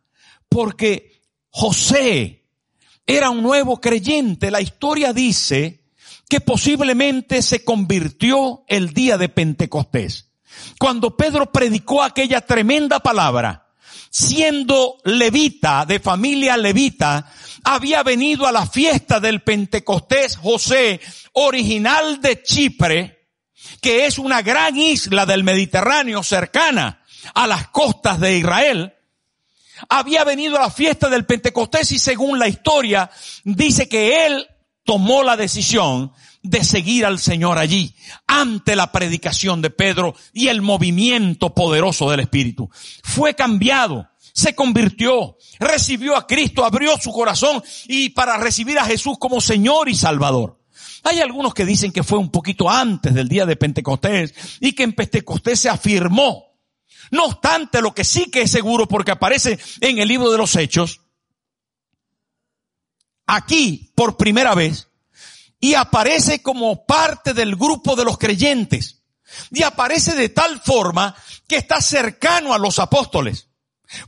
porque 0.47 1.21
José 1.49 2.44
era 3.05 3.29
un 3.29 3.41
nuevo 3.41 3.79
creyente. 3.79 4.51
La 4.51 4.61
historia 4.61 5.13
dice 5.13 5.85
que 6.29 6.41
posiblemente 6.41 7.41
se 7.41 7.63
convirtió 7.63 8.63
el 8.67 8.93
día 8.93 9.17
de 9.17 9.29
Pentecostés. 9.29 10.31
Cuando 10.79 11.15
Pedro 11.15 11.51
predicó 11.51 12.01
aquella 12.01 12.41
tremenda 12.41 12.99
palabra, 12.99 13.67
siendo 14.09 14.97
levita, 15.03 15.85
de 15.85 15.99
familia 15.99 16.57
levita, 16.57 17.31
había 17.63 18.03
venido 18.03 18.47
a 18.47 18.51
la 18.51 18.65
fiesta 18.65 19.19
del 19.19 19.41
Pentecostés 19.41 20.37
José, 20.37 21.01
original 21.33 22.21
de 22.21 22.41
Chipre, 22.41 23.27
que 23.81 24.05
es 24.05 24.17
una 24.17 24.41
gran 24.41 24.77
isla 24.77 25.25
del 25.25 25.43
Mediterráneo 25.43 26.23
cercana 26.23 27.01
a 27.33 27.47
las 27.47 27.67
costas 27.69 28.19
de 28.19 28.37
Israel, 28.37 28.93
había 29.89 30.23
venido 30.23 30.57
a 30.57 30.61
la 30.61 30.71
fiesta 30.71 31.09
del 31.09 31.25
Pentecostés 31.25 31.91
y 31.91 31.99
según 31.99 32.39
la 32.39 32.47
historia 32.47 33.09
dice 33.43 33.87
que 33.87 34.25
él 34.25 34.47
tomó 34.83 35.23
la 35.23 35.35
decisión 35.35 36.11
de 36.43 36.63
seguir 36.63 37.05
al 37.05 37.17
Señor 37.19 37.57
allí, 37.57 37.95
ante 38.27 38.75
la 38.75 38.91
predicación 38.91 39.61
de 39.61 39.71
Pedro 39.71 40.13
y 40.31 40.47
el 40.47 40.61
movimiento 40.61 41.55
poderoso 41.55 42.09
del 42.09 42.19
Espíritu. 42.19 42.69
Fue 43.03 43.33
cambiado, 43.33 44.07
se 44.31 44.53
convirtió, 44.53 45.37
recibió 45.59 46.15
a 46.15 46.27
Cristo, 46.27 46.63
abrió 46.63 46.97
su 46.99 47.11
corazón 47.11 47.63
y 47.87 48.09
para 48.09 48.37
recibir 48.37 48.77
a 48.77 48.85
Jesús 48.85 49.17
como 49.19 49.41
Señor 49.41 49.89
y 49.89 49.95
Salvador. 49.95 50.59
Hay 51.03 51.19
algunos 51.19 51.53
que 51.53 51.65
dicen 51.65 51.91
que 51.91 52.03
fue 52.03 52.19
un 52.19 52.29
poquito 52.29 52.69
antes 52.69 53.13
del 53.13 53.27
día 53.27 53.45
de 53.45 53.55
Pentecostés 53.55 54.33
y 54.59 54.73
que 54.73 54.83
en 54.83 54.93
Pentecostés 54.93 55.59
se 55.59 55.69
afirmó. 55.69 56.44
No 57.15 57.27
obstante, 57.27 57.81
lo 57.81 57.95
que 57.95 58.03
sí 58.03 58.29
que 58.29 58.41
es 58.41 58.51
seguro 58.51 58.89
porque 58.89 59.11
aparece 59.11 59.57
en 59.79 59.99
el 59.99 60.07
libro 60.09 60.29
de 60.31 60.37
los 60.37 60.53
Hechos, 60.57 60.99
aquí 63.25 63.93
por 63.95 64.17
primera 64.17 64.53
vez, 64.53 64.89
y 65.61 65.75
aparece 65.75 66.41
como 66.41 66.85
parte 66.85 67.33
del 67.33 67.55
grupo 67.55 67.95
de 67.95 68.03
los 68.03 68.17
creyentes. 68.17 69.03
Y 69.49 69.63
aparece 69.63 70.13
de 70.13 70.27
tal 70.27 70.59
forma 70.59 71.15
que 71.47 71.55
está 71.55 71.79
cercano 71.79 72.53
a 72.53 72.57
los 72.57 72.79
apóstoles. 72.79 73.47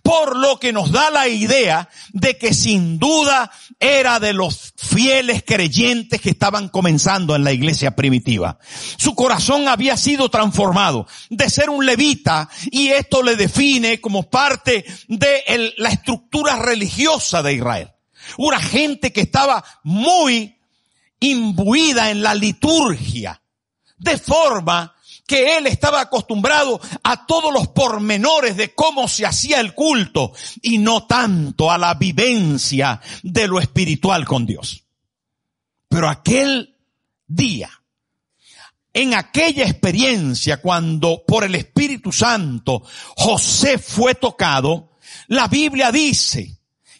Por 0.01 0.37
lo 0.37 0.59
que 0.59 0.73
nos 0.73 0.91
da 0.91 1.09
la 1.09 1.27
idea 1.27 1.89
de 2.13 2.37
que 2.37 2.53
sin 2.53 2.99
duda 2.99 3.51
era 3.79 4.19
de 4.19 4.33
los 4.33 4.73
fieles 4.75 5.43
creyentes 5.45 6.21
que 6.21 6.29
estaban 6.29 6.69
comenzando 6.69 7.35
en 7.35 7.43
la 7.43 7.51
iglesia 7.51 7.95
primitiva. 7.95 8.57
Su 8.97 9.15
corazón 9.15 9.67
había 9.67 9.97
sido 9.97 10.29
transformado 10.29 11.07
de 11.29 11.49
ser 11.49 11.69
un 11.69 11.85
levita 11.85 12.49
y 12.71 12.89
esto 12.89 13.23
le 13.23 13.35
define 13.35 14.01
como 14.01 14.29
parte 14.29 14.85
de 15.07 15.73
la 15.77 15.89
estructura 15.89 16.57
religiosa 16.57 17.41
de 17.41 17.53
Israel. 17.53 17.91
Una 18.37 18.59
gente 18.59 19.13
que 19.13 19.21
estaba 19.21 19.63
muy 19.83 20.57
imbuida 21.19 22.11
en 22.11 22.21
la 22.21 22.35
liturgia, 22.35 23.41
de 23.97 24.17
forma 24.17 24.93
que 25.27 25.57
él 25.57 25.67
estaba 25.67 25.99
acostumbrado 26.01 26.79
a 27.03 27.27
todos 27.27 27.53
los 27.53 27.67
pormenores 27.67 28.55
de 28.55 28.73
cómo 28.73 29.07
se 29.09 29.25
hacía 29.25 29.59
el 29.59 29.73
culto 29.73 30.31
y 30.61 30.77
no 30.77 31.05
tanto 31.05 31.69
a 31.69 31.77
la 31.77 31.93
vivencia 31.95 33.01
de 33.21 33.47
lo 33.47 33.59
espiritual 33.59 34.25
con 34.25 34.45
Dios. 34.45 34.85
Pero 35.89 36.07
aquel 36.09 36.75
día, 37.27 37.69
en 38.93 39.13
aquella 39.13 39.65
experiencia 39.65 40.61
cuando 40.61 41.23
por 41.27 41.43
el 41.43 41.55
Espíritu 41.55 42.11
Santo 42.11 42.83
José 43.17 43.77
fue 43.77 44.15
tocado, 44.15 44.93
la 45.27 45.49
Biblia 45.49 45.91
dice 45.91 46.56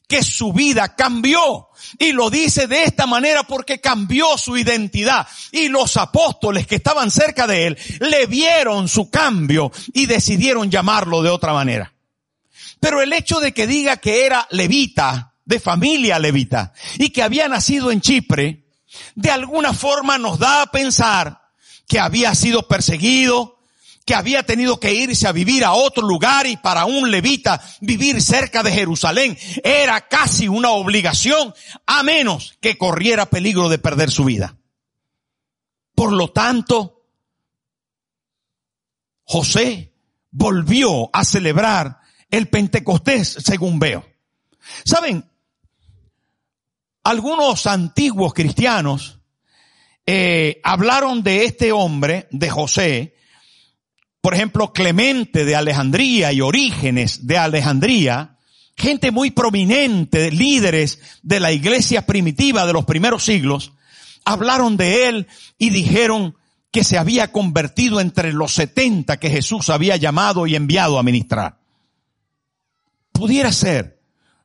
que 0.07 0.23
su 0.23 0.53
vida 0.53 0.95
cambió. 0.95 1.67
Y 1.99 2.11
lo 2.11 2.29
dice 2.29 2.67
de 2.67 2.83
esta 2.83 3.05
manera 3.05 3.43
porque 3.43 3.79
cambió 3.79 4.37
su 4.37 4.57
identidad. 4.57 5.27
Y 5.51 5.67
los 5.67 5.97
apóstoles 5.97 6.65
que 6.65 6.75
estaban 6.75 7.11
cerca 7.11 7.45
de 7.47 7.67
él 7.67 7.77
le 7.99 8.25
vieron 8.25 8.87
su 8.87 9.09
cambio 9.09 9.71
y 9.93 10.05
decidieron 10.05 10.71
llamarlo 10.71 11.21
de 11.21 11.29
otra 11.29 11.53
manera. 11.53 11.93
Pero 12.79 13.01
el 13.01 13.13
hecho 13.13 13.39
de 13.39 13.53
que 13.53 13.67
diga 13.67 13.97
que 13.97 14.25
era 14.25 14.47
levita, 14.51 15.33
de 15.45 15.59
familia 15.59 16.19
levita, 16.19 16.73
y 16.97 17.09
que 17.09 17.23
había 17.23 17.47
nacido 17.47 17.91
en 17.91 18.01
Chipre, 18.01 18.65
de 19.15 19.31
alguna 19.31 19.73
forma 19.73 20.17
nos 20.17 20.39
da 20.39 20.63
a 20.63 20.71
pensar 20.71 21.41
que 21.87 21.99
había 21.99 22.35
sido 22.35 22.67
perseguido, 22.67 23.56
que 24.07 24.15
había 24.15 24.43
tenido 24.43 24.79
que 24.79 24.93
irse 24.93 25.27
a 25.27 25.33
vivir 25.33 25.65
a 25.65 25.73
otro 25.73 26.07
lugar 26.07 26.47
y 26.47 26.55
para 26.55 26.85
un 26.85 27.11
levita 27.11 27.61
vivir 27.81 28.21
cerca 28.21 28.63
de 28.63 28.71
Jerusalén 28.71 29.37
era 29.65 30.07
casi 30.07 30.47
una 30.47 30.69
obligación, 30.69 31.53
a 31.85 32.03
menos 32.03 32.57
que 32.61 32.77
corriera 32.77 33.25
peligro 33.25 33.67
de 33.67 33.79
perder 33.79 34.09
su 34.09 34.23
vida. 34.23 34.55
Por 35.93 36.13
lo 36.13 36.29
tanto, 36.29 37.03
José 39.25 39.93
volvió 40.31 41.09
a 41.11 41.25
celebrar 41.25 41.99
el 42.31 42.47
Pentecostés, 42.47 43.27
según 43.43 43.77
veo. 43.77 44.05
Saben, 44.85 45.29
algunos 47.03 47.67
antiguos 47.67 48.33
cristianos 48.33 49.19
eh, 50.05 50.61
hablaron 50.63 51.23
de 51.23 51.43
este 51.43 51.73
hombre, 51.73 52.29
de 52.31 52.49
José, 52.49 53.16
por 54.27 54.33
ejemplo, 54.33 54.73
Clemente 54.73 55.45
de 55.45 55.55
Alejandría 55.55 56.33
y 56.33 56.41
Orígenes 56.41 57.27
de 57.27 57.37
Alejandría, 57.37 58.35
gente 58.75 59.09
muy 59.09 59.31
prominente, 59.31 60.31
líderes 60.31 60.99
de 61.23 61.39
la 61.39 61.53
iglesia 61.53 62.05
primitiva 62.05 62.65
de 62.65 62.73
los 62.73 62.83
primeros 62.83 63.23
siglos, 63.23 63.71
hablaron 64.25 64.75
de 64.75 65.07
él 65.07 65.27
y 65.57 65.69
dijeron 65.69 66.35
que 66.71 66.83
se 66.83 66.97
había 66.97 67.31
convertido 67.31 68.01
entre 68.01 68.33
los 68.33 68.53
setenta 68.53 69.15
que 69.15 69.29
Jesús 69.29 69.69
había 69.69 69.95
llamado 69.95 70.45
y 70.45 70.57
enviado 70.57 70.99
a 70.99 71.03
ministrar. 71.03 71.59
Pudiera 73.13 73.53
ser, 73.53 74.01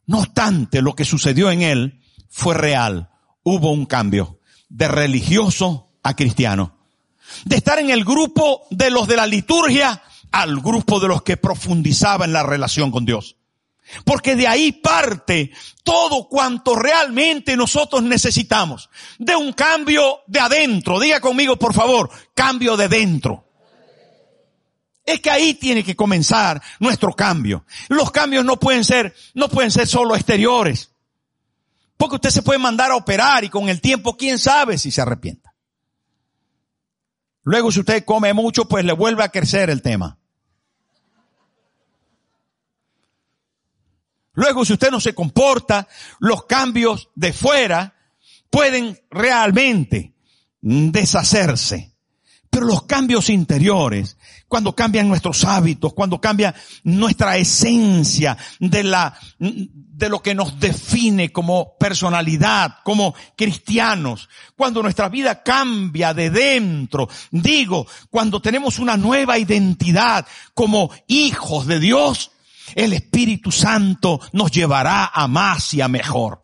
no 0.07 0.21
obstante, 0.21 0.81
lo 0.81 0.95
que 0.95 1.05
sucedió 1.05 1.51
en 1.51 1.63
él 1.63 2.01
fue 2.31 2.55
real. 2.55 3.11
Hubo 3.43 3.73
un 3.73 3.87
cambio 3.87 4.39
de 4.69 4.87
religioso 4.87 5.89
a 6.05 6.15
cristiano 6.15 6.82
de 7.45 7.57
estar 7.57 7.79
en 7.79 7.91
el 7.91 8.05
grupo 8.05 8.63
de 8.71 8.91
los 8.91 9.09
de 9.09 9.17
la 9.17 9.27
liturgia 9.27 10.03
al 10.31 10.61
grupo 10.61 10.99
de 10.99 11.09
los 11.09 11.23
que 11.23 11.37
profundizaba 11.37 12.25
en 12.25 12.33
la 12.33 12.43
relación 12.43 12.91
con 12.91 13.05
Dios. 13.05 13.37
Porque 14.05 14.37
de 14.37 14.49
ahí 14.49 14.73
parte 14.73 15.51
todo 15.85 16.29
cuanto 16.29 16.75
realmente 16.75 17.57
nosotros 17.57 18.03
necesitamos. 18.03 18.89
De 19.19 19.37
un 19.37 19.53
cambio 19.53 20.21
de 20.27 20.41
adentro. 20.41 20.99
Diga 20.99 21.21
conmigo, 21.21 21.57
por 21.57 21.75
favor, 21.75 22.11
cambio 22.35 22.77
de 22.77 22.89
dentro. 22.89 23.45
Es 25.05 25.21
que 25.21 25.31
ahí 25.31 25.55
tiene 25.55 25.83
que 25.83 25.97
comenzar 25.97 26.63
nuestro 26.79 27.13
cambio. 27.13 27.67
Los 27.89 28.11
cambios 28.11 28.45
no 28.45 28.59
pueden 28.59 28.85
ser, 28.85 29.15
no 29.35 29.49
pueden 29.49 29.71
ser 29.71 29.87
solo 29.87 30.15
exteriores. 30.15 30.91
Porque 31.97 32.17
usted 32.17 32.31
se 32.31 32.43
puede 32.43 32.59
mandar 32.59 32.91
a 32.93 32.97
operar 32.97 33.45
y 33.45 33.49
con 33.49 33.69
el 33.69 33.81
tiempo, 33.81 34.17
quién 34.17 34.39
sabe 34.39 34.79
si 34.79 34.91
se 34.91 35.03
arrepienta. 35.03 35.52
Luego 37.45 37.73
si 37.73 37.81
usted 37.81 38.05
come 38.05 38.33
mucho, 38.33 38.67
pues 38.67 38.85
le 38.85 38.93
vuelve 38.93 39.25
a 39.25 39.29
crecer 39.29 39.71
el 39.71 39.83
tema. 39.83 40.19
Luego 44.35 44.65
si 44.65 44.73
usted 44.73 44.91
no 44.91 45.01
se 45.01 45.15
comporta, 45.15 45.89
los 46.19 46.47
cambios 46.47 47.11
de 47.15 47.33
fuera 47.33 47.95
pueden 48.51 48.99
realmente 49.11 50.15
deshacerse. 50.61 51.92
Pero 52.53 52.67
los 52.67 52.83
cambios 52.83 53.31
interiores, 53.31 54.19
cuando 54.47 54.75
cambian 54.75 55.09
nuestros 55.09 55.43
hábitos, 55.47 55.95
cuando 55.95 56.21
cambia 56.21 56.55
nuestra 56.85 57.39
esencia 57.39 58.37
de 58.61 58.83
la, 58.83 59.19
de 59.39 60.09
lo 60.11 60.21
que 60.21 60.35
nos 60.35 60.61
define 60.61 61.33
como 61.33 61.79
personalidad, 61.79 62.81
como 62.85 63.15
cristianos, 63.39 64.29
cuando 64.55 64.83
nuestra 64.83 65.09
vida 65.09 65.43
cambia 65.43 66.13
de 66.13 66.29
dentro, 66.29 67.09
digo, 67.31 67.87
cuando 68.11 68.43
tenemos 68.43 68.79
una 68.79 68.99
nueva 68.99 69.39
identidad 69.39 70.27
como 70.53 70.91
hijos 71.07 71.67
de 71.67 71.81
Dios, 71.81 72.33
el 72.75 72.93
Espíritu 72.93 73.51
Santo 73.51 74.21
nos 74.33 74.51
llevará 74.51 75.07
a 75.07 75.27
más 75.27 75.73
y 75.73 75.81
a 75.81 75.89
mejor. 75.89 76.42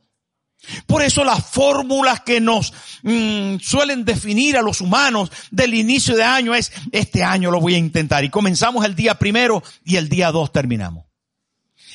Por 0.86 1.02
eso 1.02 1.24
las 1.24 1.44
fórmulas 1.44 2.20
que 2.20 2.40
nos 2.40 2.72
mm, 3.02 3.56
suelen 3.60 4.04
definir 4.04 4.56
a 4.56 4.62
los 4.62 4.80
humanos 4.80 5.30
del 5.50 5.74
inicio 5.74 6.16
de 6.16 6.24
año 6.24 6.54
es, 6.54 6.72
este 6.92 7.24
año 7.24 7.50
lo 7.50 7.60
voy 7.60 7.74
a 7.74 7.78
intentar. 7.78 8.24
Y 8.24 8.30
comenzamos 8.30 8.84
el 8.84 8.94
día 8.94 9.16
primero 9.16 9.62
y 9.84 9.96
el 9.96 10.08
día 10.08 10.30
dos 10.32 10.52
terminamos. 10.52 11.04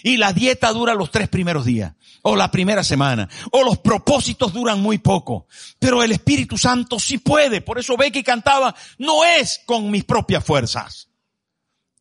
Y 0.03 0.17
la 0.17 0.33
dieta 0.33 0.71
dura 0.73 0.93
los 0.93 1.11
tres 1.11 1.29
primeros 1.29 1.63
días, 1.63 1.93
o 2.23 2.35
la 2.35 2.51
primera 2.51 2.83
semana, 2.83 3.29
o 3.51 3.63
los 3.63 3.77
propósitos 3.77 4.51
duran 4.51 4.81
muy 4.81 4.97
poco. 4.97 5.47
Pero 5.79 6.03
el 6.03 6.11
Espíritu 6.11 6.57
Santo 6.57 6.99
sí 6.99 7.19
puede. 7.19 7.61
Por 7.61 7.79
eso 7.79 7.95
que 7.95 8.23
cantaba, 8.23 8.75
no 8.97 9.23
es 9.23 9.61
con 9.65 9.89
mis 9.89 10.03
propias 10.03 10.43
fuerzas. 10.43 11.07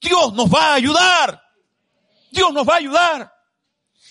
Dios 0.01 0.35
nos 0.35 0.53
va 0.53 0.73
a 0.73 0.75
ayudar. 0.75 1.43
Dios 2.33 2.53
nos 2.53 2.69
va 2.69 2.75
a 2.75 2.79
ayudar. 2.79 3.33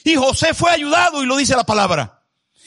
Y 0.06 0.15
José 0.15 0.54
fue 0.54 0.71
ayudado 0.71 1.21
y 1.21 1.26
lo 1.26 1.36
dice 1.36 1.56
la 1.56 1.65
palabra. 1.65 2.21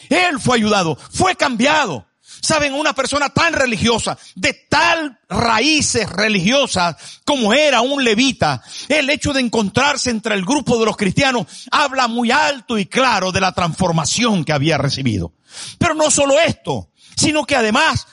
Él 0.09 0.41
fue 0.41 0.57
ayudado, 0.57 0.97
fue 0.97 1.37
cambiado. 1.37 2.07
Saben, 2.41 2.75
una 2.75 2.93
persona 2.93 3.31
tan 3.31 3.53
religiosa, 3.55 4.19
de 4.35 4.53
tal 4.69 5.19
raíces 5.29 6.09
religiosas 6.11 6.97
como 7.25 7.55
era 7.55 7.81
un 7.81 8.05
levita, 8.05 8.63
el 8.89 9.09
hecho 9.09 9.33
de 9.33 9.41
encontrarse 9.41 10.11
entre 10.11 10.35
el 10.35 10.45
grupo 10.45 10.79
de 10.79 10.85
los 10.85 10.97
cristianos 10.97 11.47
habla 11.71 12.07
muy 12.07 12.31
alto 12.31 12.77
y 12.77 12.87
claro 12.87 13.33
de 13.33 13.41
la 13.41 13.53
transformación 13.53 14.45
que 14.45 14.53
había 14.53 14.77
recibido. 14.77 15.33
Pero 15.79 15.95
no 15.95 16.11
solo 16.11 16.39
esto, 16.39 16.91
sino 17.17 17.45
que 17.45 17.57
además 17.57 18.07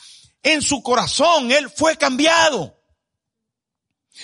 en 0.44 0.62
su 0.62 0.82
corazón 0.82 1.52
él 1.52 1.70
fue 1.70 1.98
cambiado. 1.98 2.81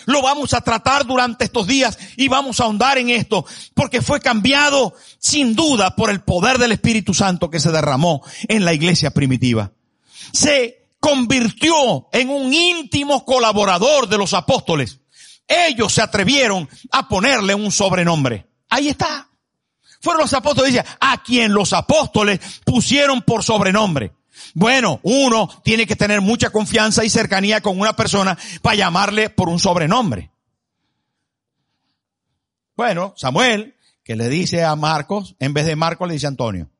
Lo 0.05 0.21
vamos 0.21 0.53
a 0.53 0.61
tratar 0.61 1.05
durante 1.05 1.45
estos 1.45 1.67
días 1.67 1.97
y 2.15 2.27
vamos 2.27 2.59
a 2.59 2.63
ahondar 2.63 2.97
en 2.97 3.09
esto 3.09 3.45
porque 3.73 4.01
fue 4.01 4.19
cambiado 4.19 4.93
sin 5.19 5.55
duda 5.55 5.95
por 5.95 6.09
el 6.09 6.21
poder 6.21 6.57
del 6.57 6.71
Espíritu 6.71 7.13
Santo 7.13 7.49
que 7.49 7.59
se 7.59 7.71
derramó 7.71 8.23
en 8.47 8.65
la 8.65 8.73
iglesia 8.73 9.11
primitiva. 9.11 9.71
Se 10.33 10.89
convirtió 10.99 12.07
en 12.11 12.29
un 12.29 12.53
íntimo 12.53 13.25
colaborador 13.25 14.07
de 14.07 14.17
los 14.17 14.33
apóstoles. 14.33 14.99
Ellos 15.47 15.93
se 15.93 16.01
atrevieron 16.01 16.67
a 16.91 17.07
ponerle 17.07 17.55
un 17.55 17.71
sobrenombre. 17.71 18.47
Ahí 18.69 18.89
está. 18.89 19.29
Fueron 20.01 20.21
los 20.21 20.33
apóstoles, 20.33 20.83
a 20.99 21.23
quien 21.23 21.53
los 21.53 21.73
apóstoles 21.73 22.39
pusieron 22.65 23.21
por 23.21 23.43
sobrenombre. 23.43 24.13
Bueno, 24.59 24.99
uno 25.03 25.47
tiene 25.63 25.85
que 25.85 25.95
tener 25.95 26.19
mucha 26.19 26.49
confianza 26.49 27.05
y 27.05 27.11
cercanía 27.11 27.61
con 27.61 27.79
una 27.79 27.95
persona 27.95 28.35
para 28.63 28.75
llamarle 28.75 29.29
por 29.29 29.49
un 29.49 29.59
sobrenombre. 29.59 30.31
Bueno, 32.75 33.13
Samuel, 33.15 33.75
que 34.03 34.15
le 34.15 34.27
dice 34.29 34.63
a 34.63 34.75
Marcos, 34.75 35.35
en 35.37 35.53
vez 35.53 35.67
de 35.67 35.75
Marcos 35.75 36.07
le 36.07 36.15
dice 36.15 36.25
Antonio. 36.25 36.71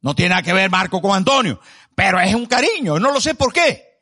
No 0.00 0.16
tiene 0.16 0.30
nada 0.30 0.42
que 0.42 0.52
ver 0.52 0.70
Marco 0.70 1.00
con 1.00 1.14
Antonio, 1.14 1.60
pero 1.94 2.18
es 2.18 2.34
un 2.34 2.46
cariño, 2.46 2.98
no 2.98 3.12
lo 3.12 3.20
sé 3.20 3.36
por 3.36 3.52
qué. 3.52 4.00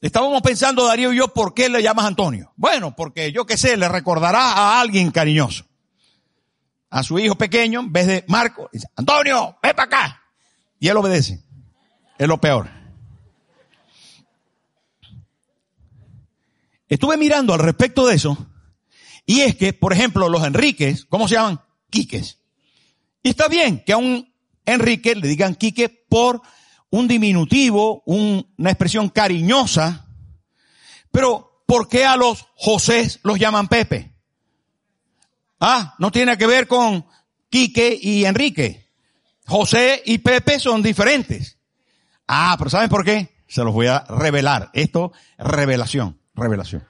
Estábamos 0.00 0.40
pensando 0.40 0.86
Darío 0.86 1.12
y 1.12 1.16
yo, 1.16 1.34
¿por 1.34 1.52
qué 1.52 1.68
le 1.68 1.82
llamas 1.82 2.04
Antonio? 2.04 2.52
Bueno, 2.54 2.94
porque 2.94 3.32
yo 3.32 3.44
qué 3.44 3.56
sé, 3.56 3.76
le 3.76 3.88
recordará 3.88 4.52
a 4.52 4.80
alguien 4.80 5.10
cariñoso. 5.10 5.64
A 6.90 7.02
su 7.02 7.18
hijo 7.18 7.34
pequeño, 7.34 7.80
en 7.80 7.92
vez 7.92 8.06
de 8.06 8.24
Marco, 8.28 8.70
dice, 8.72 8.86
Antonio, 8.94 9.58
ven 9.60 9.74
para 9.74 9.86
acá. 9.86 10.21
Y 10.82 10.88
él 10.88 10.96
obedece. 10.96 11.40
Es 12.18 12.26
lo 12.26 12.40
peor. 12.40 12.68
Estuve 16.88 17.16
mirando 17.16 17.54
al 17.54 17.60
respecto 17.60 18.04
de 18.04 18.16
eso. 18.16 18.36
Y 19.24 19.42
es 19.42 19.54
que, 19.54 19.74
por 19.74 19.92
ejemplo, 19.92 20.28
los 20.28 20.42
Enriques, 20.44 21.04
¿cómo 21.04 21.28
se 21.28 21.36
llaman? 21.36 21.60
Quiques. 21.88 22.40
Y 23.22 23.28
está 23.28 23.46
bien 23.46 23.84
que 23.84 23.92
a 23.92 23.96
un 23.96 24.34
Enrique 24.66 25.14
le 25.14 25.28
digan 25.28 25.54
Quique 25.54 25.88
por 25.88 26.42
un 26.90 27.06
diminutivo, 27.06 28.02
una 28.04 28.70
expresión 28.70 29.08
cariñosa. 29.08 30.08
Pero, 31.12 31.62
¿por 31.64 31.86
qué 31.86 32.06
a 32.06 32.16
los 32.16 32.44
José 32.56 33.20
los 33.22 33.38
llaman 33.38 33.68
Pepe? 33.68 34.16
Ah, 35.60 35.94
no 36.00 36.10
tiene 36.10 36.36
que 36.36 36.48
ver 36.48 36.66
con 36.66 37.06
Quique 37.50 37.96
y 38.02 38.24
Enrique. 38.24 38.81
José 39.52 40.02
y 40.06 40.16
Pepe 40.16 40.58
son 40.58 40.82
diferentes. 40.82 41.58
Ah, 42.26 42.54
pero 42.56 42.70
¿saben 42.70 42.88
por 42.88 43.04
qué? 43.04 43.34
Se 43.46 43.62
los 43.62 43.74
voy 43.74 43.86
a 43.86 44.02
revelar. 44.08 44.70
Esto, 44.72 45.12
revelación, 45.36 46.18
revelación. 46.34 46.88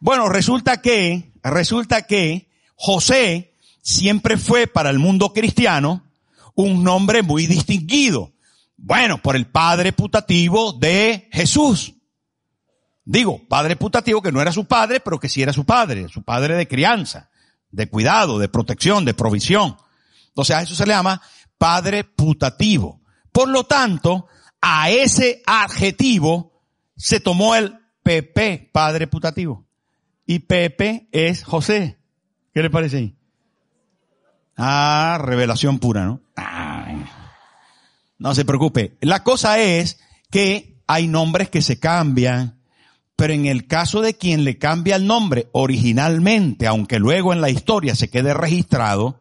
Bueno, 0.00 0.28
resulta 0.28 0.82
que, 0.82 1.32
resulta 1.42 2.02
que 2.02 2.50
José 2.74 3.54
siempre 3.80 4.36
fue 4.36 4.66
para 4.66 4.90
el 4.90 4.98
mundo 4.98 5.32
cristiano 5.32 6.02
un 6.54 6.84
nombre 6.84 7.22
muy 7.22 7.46
distinguido. 7.46 8.34
Bueno, 8.76 9.16
por 9.16 9.34
el 9.34 9.46
padre 9.46 9.94
putativo 9.94 10.74
de 10.74 11.30
Jesús. 11.32 11.94
Digo, 13.06 13.40
padre 13.48 13.76
putativo 13.76 14.20
que 14.20 14.30
no 14.30 14.42
era 14.42 14.52
su 14.52 14.66
padre, 14.66 15.00
pero 15.00 15.18
que 15.18 15.30
sí 15.30 15.40
era 15.40 15.54
su 15.54 15.64
padre, 15.64 16.10
su 16.10 16.22
padre 16.22 16.54
de 16.54 16.68
crianza, 16.68 17.30
de 17.70 17.88
cuidado, 17.88 18.38
de 18.38 18.50
protección, 18.50 19.06
de 19.06 19.14
provisión. 19.14 19.78
Entonces 20.32 20.56
a 20.56 20.62
eso 20.62 20.74
se 20.74 20.86
le 20.86 20.92
llama 20.92 21.20
padre 21.58 22.04
putativo. 22.04 23.00
Por 23.30 23.48
lo 23.48 23.64
tanto, 23.64 24.26
a 24.60 24.90
ese 24.90 25.42
adjetivo 25.46 26.62
se 26.96 27.20
tomó 27.20 27.54
el 27.54 27.78
PP, 28.02 28.70
padre 28.72 29.06
putativo. 29.06 29.66
Y 30.26 30.40
Pepe 30.40 31.08
es 31.12 31.44
José. 31.44 31.98
¿Qué 32.54 32.62
le 32.62 32.70
parece 32.70 32.98
ahí? 32.98 33.16
Ah, 34.56 35.18
revelación 35.20 35.78
pura, 35.78 36.04
¿no? 36.04 36.20
no 38.18 38.34
se 38.36 38.44
preocupe. 38.44 38.96
La 39.00 39.24
cosa 39.24 39.58
es 39.58 39.98
que 40.30 40.80
hay 40.86 41.08
nombres 41.08 41.50
que 41.50 41.60
se 41.60 41.80
cambian, 41.80 42.60
pero 43.16 43.32
en 43.32 43.46
el 43.46 43.66
caso 43.66 44.00
de 44.00 44.14
quien 44.14 44.44
le 44.44 44.58
cambia 44.58 44.94
el 44.94 45.06
nombre 45.06 45.48
originalmente, 45.52 46.68
aunque 46.68 47.00
luego 47.00 47.32
en 47.32 47.40
la 47.40 47.50
historia 47.50 47.96
se 47.96 48.10
quede 48.10 48.32
registrado, 48.32 49.20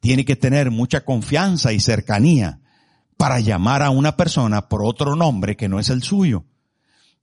tiene 0.00 0.24
que 0.24 0.36
tener 0.36 0.70
mucha 0.70 1.04
confianza 1.04 1.72
y 1.72 1.80
cercanía 1.80 2.60
para 3.16 3.40
llamar 3.40 3.82
a 3.82 3.90
una 3.90 4.16
persona 4.16 4.68
por 4.68 4.84
otro 4.84 5.16
nombre 5.16 5.56
que 5.56 5.68
no 5.68 5.78
es 5.78 5.88
el 5.88 6.02
suyo. 6.02 6.44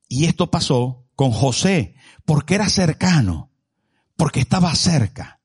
Y 0.08 0.26
esto 0.26 0.50
pasó 0.50 1.04
con 1.16 1.30
José, 1.30 1.94
porque 2.24 2.54
era 2.56 2.68
cercano, 2.68 3.50
porque 4.16 4.40
estaba 4.40 4.74
cerca. 4.74 5.40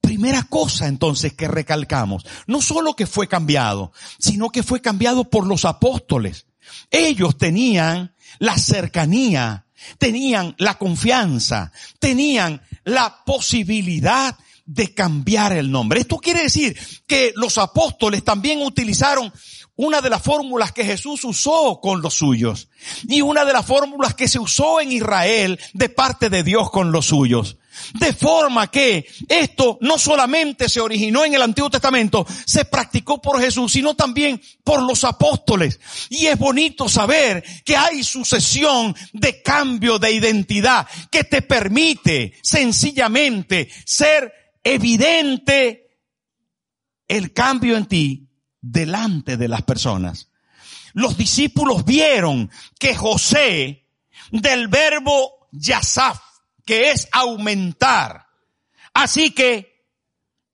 Primera 0.00 0.42
cosa 0.42 0.86
entonces 0.86 1.32
que 1.32 1.48
recalcamos, 1.48 2.26
no 2.46 2.60
solo 2.60 2.94
que 2.94 3.06
fue 3.06 3.26
cambiado, 3.26 3.92
sino 4.18 4.50
que 4.50 4.62
fue 4.62 4.82
cambiado 4.82 5.30
por 5.30 5.46
los 5.46 5.64
apóstoles. 5.64 6.46
Ellos 6.90 7.38
tenían 7.38 8.14
la 8.38 8.58
cercanía, 8.58 9.66
tenían 9.98 10.54
la 10.58 10.76
confianza, 10.76 11.72
tenían 11.98 12.60
la 12.84 13.24
posibilidad 13.24 14.36
de 14.66 14.94
cambiar 14.94 15.52
el 15.52 15.70
nombre. 15.70 16.00
Esto 16.00 16.18
quiere 16.18 16.42
decir 16.42 16.76
que 17.06 17.32
los 17.36 17.58
apóstoles 17.58 18.24
también 18.24 18.62
utilizaron 18.62 19.32
una 19.76 20.00
de 20.00 20.10
las 20.10 20.22
fórmulas 20.22 20.72
que 20.72 20.84
Jesús 20.84 21.24
usó 21.24 21.80
con 21.82 22.00
los 22.00 22.14
suyos 22.14 22.68
y 23.08 23.22
una 23.22 23.44
de 23.44 23.52
las 23.52 23.66
fórmulas 23.66 24.14
que 24.14 24.28
se 24.28 24.38
usó 24.38 24.80
en 24.80 24.92
Israel 24.92 25.58
de 25.72 25.88
parte 25.88 26.30
de 26.30 26.42
Dios 26.42 26.70
con 26.70 26.92
los 26.92 27.06
suyos. 27.06 27.56
De 27.94 28.12
forma 28.12 28.70
que 28.70 29.04
esto 29.28 29.78
no 29.80 29.98
solamente 29.98 30.68
se 30.68 30.80
originó 30.80 31.24
en 31.24 31.34
el 31.34 31.42
Antiguo 31.42 31.70
Testamento, 31.70 32.24
se 32.46 32.64
practicó 32.66 33.20
por 33.20 33.40
Jesús, 33.40 33.72
sino 33.72 33.94
también 33.94 34.40
por 34.62 34.80
los 34.80 35.02
apóstoles. 35.02 35.80
Y 36.08 36.26
es 36.26 36.38
bonito 36.38 36.88
saber 36.88 37.42
que 37.64 37.76
hay 37.76 38.04
sucesión 38.04 38.94
de 39.12 39.42
cambio 39.42 39.98
de 39.98 40.12
identidad 40.12 40.86
que 41.10 41.24
te 41.24 41.42
permite 41.42 42.34
sencillamente 42.44 43.68
ser 43.84 44.43
evidente 44.64 45.98
el 47.06 47.32
cambio 47.32 47.76
en 47.76 47.86
ti 47.86 48.28
delante 48.60 49.36
de 49.36 49.48
las 49.48 49.62
personas. 49.62 50.30
Los 50.94 51.16
discípulos 51.16 51.84
vieron 51.84 52.50
que 52.78 52.96
José, 52.96 53.86
del 54.30 54.68
verbo 54.68 55.48
yasaf, 55.52 56.20
que 56.64 56.90
es 56.90 57.08
aumentar, 57.12 58.26
así 58.94 59.32
que 59.32 59.84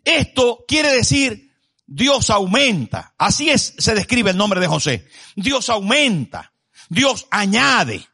esto 0.05 0.64
quiere 0.66 0.92
decir 0.92 1.51
Dios 1.87 2.31
aumenta. 2.31 3.14
Así 3.18 3.51
es, 3.51 3.75
se 3.79 3.94
describe 3.94 4.31
el 4.31 4.37
nombre 4.37 4.61
de 4.61 4.68
José. 4.68 5.09
Dios 5.35 5.68
aumenta. 5.68 6.53
Dios 6.88 7.27
añade. 7.31 8.07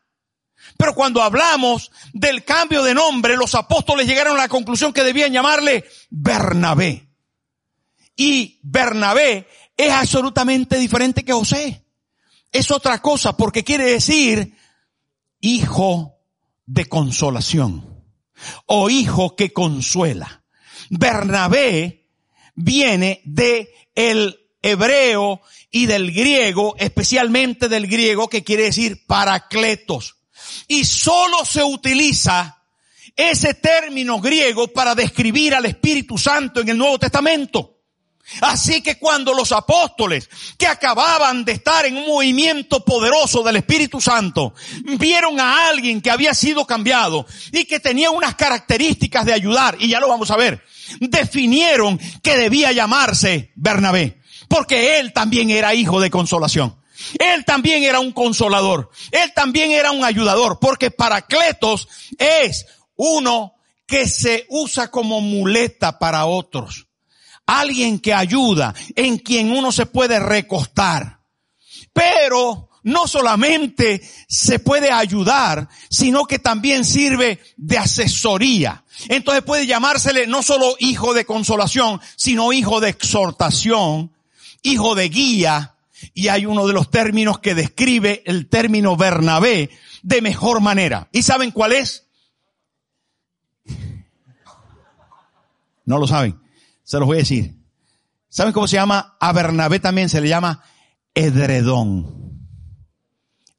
Pero 0.79 0.95
cuando 0.95 1.23
hablamos 1.23 1.91
del 2.13 2.45
cambio 2.45 2.83
de 2.83 2.95
nombre, 2.95 3.37
los 3.37 3.55
apóstoles 3.55 4.07
llegaron 4.07 4.37
a 4.37 4.43
la 4.43 4.49
conclusión 4.49 4.93
que 4.93 5.05
debían 5.05 5.33
llamarle 5.33 5.85
Bernabé. 6.11 7.09
Y 8.17 8.61
Bernabé 8.63 9.47
es 9.77 9.91
absolutamente 9.91 10.79
diferente 10.79 11.25
que 11.25 11.33
José. 11.33 11.85
Es 12.53 12.71
otra 12.71 13.01
cosa 13.03 13.37
porque 13.37 13.65
quiere 13.65 13.85
decir 13.85 14.57
hijo 15.41 16.19
de 16.65 16.87
consolación 16.87 18.03
o 18.67 18.91
hijo 18.91 19.37
que 19.37 19.53
consuela. 19.53 20.45
Bernabé 20.91 22.09
viene 22.55 23.21
de 23.25 23.73
el 23.95 24.39
hebreo 24.63 25.41
y 25.71 25.87
del 25.87 26.13
griego, 26.13 26.75
especialmente 26.79 27.69
del 27.69 27.87
griego 27.87 28.29
que 28.29 28.45
quiere 28.45 28.65
decir 28.65 29.07
paracletos. 29.07 30.16
Y 30.69 30.85
solo 30.85 31.45
se 31.45 31.63
utiliza 31.63 32.63
ese 33.15 33.55
término 33.55 34.21
griego 34.21 34.69
para 34.69 34.95
describir 34.95 35.55
al 35.55 35.67
Espíritu 35.67 36.19
Santo 36.19 36.61
en 36.61 36.69
el 36.69 36.79
Nuevo 36.79 36.99
Testamento. 36.99 37.77
Así 38.41 38.83
que 38.83 38.99
cuando 38.99 39.33
los 39.33 39.53
apóstoles, 39.53 40.29
que 40.59 40.67
acababan 40.67 41.45
de 41.45 41.53
estar 41.53 41.87
en 41.87 41.97
un 41.97 42.07
movimiento 42.07 42.85
poderoso 42.85 43.43
del 43.45 43.57
Espíritu 43.57 44.01
Santo, 44.01 44.53
vieron 44.99 45.39
a 45.39 45.69
alguien 45.69 46.01
que 46.01 46.11
había 46.11 46.35
sido 46.35 46.67
cambiado 46.67 47.25
y 47.53 47.65
que 47.65 47.79
tenía 47.79 48.11
unas 48.11 48.35
características 48.35 49.25
de 49.27 49.33
ayudar, 49.33 49.77
y 49.79 49.89
ya 49.89 50.01
lo 50.01 50.09
vamos 50.09 50.31
a 50.33 50.37
ver, 50.37 50.63
definieron 50.99 51.99
que 52.21 52.37
debía 52.37 52.73
llamarse 52.73 53.53
Bernabé, 53.55 54.21
porque 54.49 54.99
él 54.99 55.13
también 55.13 55.51
era 55.51 55.75
hijo 55.75 56.01
de 56.01 56.11
consolación. 56.11 56.77
Él 57.19 57.45
también 57.45 57.85
era 57.85 58.01
un 58.01 58.13
consolador. 58.13 58.91
Él 59.11 59.33
también 59.35 59.73
era 59.73 59.91
un 59.91 60.05
ayudador, 60.05 60.59
porque 60.61 60.91
Paracletos 60.91 61.89
es 62.19 62.67
uno 62.97 63.55
que 63.87 64.09
se 64.09 64.47
usa 64.49 64.91
como 64.91 65.21
muleta 65.21 65.99
para 65.99 66.27
otros 66.27 66.87
alguien 67.47 68.01
que 68.01 68.13
ayuda, 68.13 68.75
en 68.95 69.19
quien 69.19 69.53
uno 69.53 69.73
se 69.73 69.87
puede 69.87 70.19
recostar. 70.19 71.21
Pero 71.93 72.69
no 72.83 73.09
solamente 73.09 74.03
se 74.29 74.59
puede 74.59 74.91
ayudar, 74.91 75.69
sino 75.89 76.25
que 76.25 76.39
también 76.39 76.85
sirve 76.85 77.41
de 77.57 77.79
asesoría. 77.79 78.85
Entonces 79.09 79.43
puede 79.45 79.67
llamársele 79.67 80.27
no 80.27 80.43
solo 80.43 80.77
hijo 80.79 81.15
de 81.15 81.25
consolación, 81.25 82.01
sino 82.17 82.53
hijo 82.53 82.81
de 82.81 82.91
exhortación, 82.91 84.13
hijo 84.63 84.95
de 84.95 85.09
guía, 85.09 85.76
y 86.15 86.29
hay 86.29 86.47
uno 86.47 86.67
de 86.67 86.73
los 86.73 86.91
términos 86.91 87.39
que 87.39 87.55
describe 87.55 88.23
el 88.27 88.49
término 88.49 88.97
Bernabé 88.97 89.71
de 90.03 90.23
mejor 90.23 90.61
manera. 90.61 91.09
¿Y 91.13 91.23
saben 91.23 91.51
cuál 91.51 91.73
es? 91.73 92.07
No 95.85 95.99
lo 95.99 96.07
saben. 96.07 96.41
Se 96.83 96.99
los 96.99 97.07
voy 97.07 97.17
a 97.17 97.21
decir. 97.21 97.55
¿Saben 98.29 98.53
cómo 98.53 98.67
se 98.67 98.77
llama? 98.77 99.17
A 99.21 99.33
Bernabé 99.33 99.81
también 99.81 100.09
se 100.09 100.21
le 100.21 100.29
llama 100.29 100.63
edredón. 101.15 102.51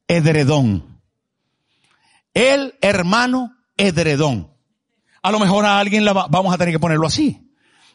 Edredón. 0.06 1.02
El 2.32 2.78
hermano 2.80 3.56
edredón. 3.76 4.54
A 5.22 5.32
lo 5.32 5.40
mejor 5.40 5.66
a 5.66 5.80
alguien 5.80 6.04
la 6.04 6.12
vamos 6.12 6.54
a 6.54 6.58
tener 6.58 6.72
que 6.72 6.78
ponerlo 6.78 7.06
así. 7.06 7.52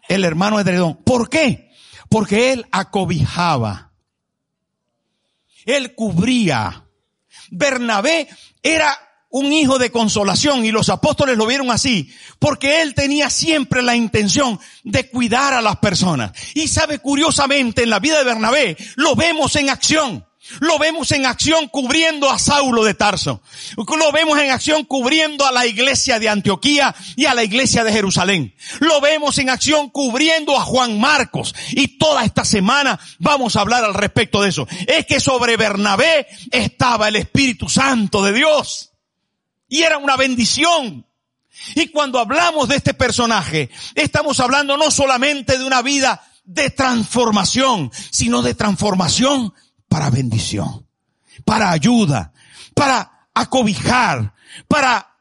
El 0.09 0.25
hermano 0.25 0.59
edredón. 0.59 1.01
¿Por 1.03 1.29
qué? 1.29 1.71
Porque 2.09 2.51
él 2.51 2.65
acobijaba. 2.71 3.92
Él 5.65 5.95
cubría. 5.95 6.85
Bernabé 7.49 8.27
era 8.61 8.97
un 9.33 9.51
hijo 9.51 9.79
de 9.79 9.91
consolación 9.91 10.63
y 10.63 10.71
los 10.71 10.89
apóstoles 10.89 11.37
lo 11.37 11.47
vieron 11.47 11.71
así, 11.71 12.13
porque 12.37 12.83
él 12.83 12.93
tenía 12.93 13.31
siempre 13.31 13.81
la 13.81 13.95
intención 13.95 14.59
de 14.83 15.09
cuidar 15.09 15.55
a 15.55 15.61
las 15.61 15.77
personas. 15.77 16.33
Y 16.53 16.67
sabe, 16.67 16.99
curiosamente, 16.99 17.81
en 17.81 17.89
la 17.89 17.99
vida 17.99 18.19
de 18.19 18.25
Bernabé, 18.25 18.77
lo 18.95 19.15
vemos 19.15 19.55
en 19.55 19.71
acción. 19.71 20.23
Lo 20.59 20.77
vemos 20.77 21.11
en 21.11 21.25
acción 21.25 21.69
cubriendo 21.69 22.29
a 22.29 22.37
Saulo 22.37 22.83
de 22.83 22.93
Tarso. 22.93 23.41
Lo 23.77 24.11
vemos 24.11 24.37
en 24.39 24.51
acción 24.51 24.83
cubriendo 24.83 25.45
a 25.45 25.51
la 25.51 25.65
iglesia 25.65 26.19
de 26.19 26.27
Antioquía 26.27 26.93
y 27.15 27.25
a 27.25 27.33
la 27.33 27.43
iglesia 27.43 27.83
de 27.83 27.93
Jerusalén. 27.93 28.53
Lo 28.79 28.99
vemos 28.99 29.37
en 29.37 29.49
acción 29.49 29.89
cubriendo 29.89 30.57
a 30.57 30.61
Juan 30.61 30.99
Marcos. 30.99 31.55
Y 31.71 31.97
toda 31.97 32.25
esta 32.25 32.43
semana 32.43 32.99
vamos 33.19 33.55
a 33.55 33.61
hablar 33.61 33.85
al 33.85 33.93
respecto 33.93 34.41
de 34.41 34.49
eso. 34.49 34.67
Es 34.85 35.05
que 35.05 35.21
sobre 35.21 35.55
Bernabé 35.55 36.27
estaba 36.51 37.07
el 37.07 37.15
Espíritu 37.15 37.69
Santo 37.69 38.21
de 38.21 38.33
Dios. 38.33 38.91
Y 39.69 39.83
era 39.83 39.97
una 39.97 40.17
bendición. 40.17 41.05
Y 41.75 41.87
cuando 41.87 42.19
hablamos 42.19 42.67
de 42.67 42.75
este 42.75 42.93
personaje, 42.93 43.69
estamos 43.95 44.39
hablando 44.41 44.75
no 44.75 44.91
solamente 44.91 45.57
de 45.57 45.63
una 45.63 45.81
vida 45.81 46.21
de 46.43 46.69
transformación, 46.69 47.91
sino 48.11 48.41
de 48.41 48.53
transformación 48.53 49.53
para 49.93 50.09
bendición. 50.09 50.87
para 51.45 51.69
ayuda, 51.69 52.33
para 52.73 53.27
acobijar, 53.31 54.33
para 54.67 55.17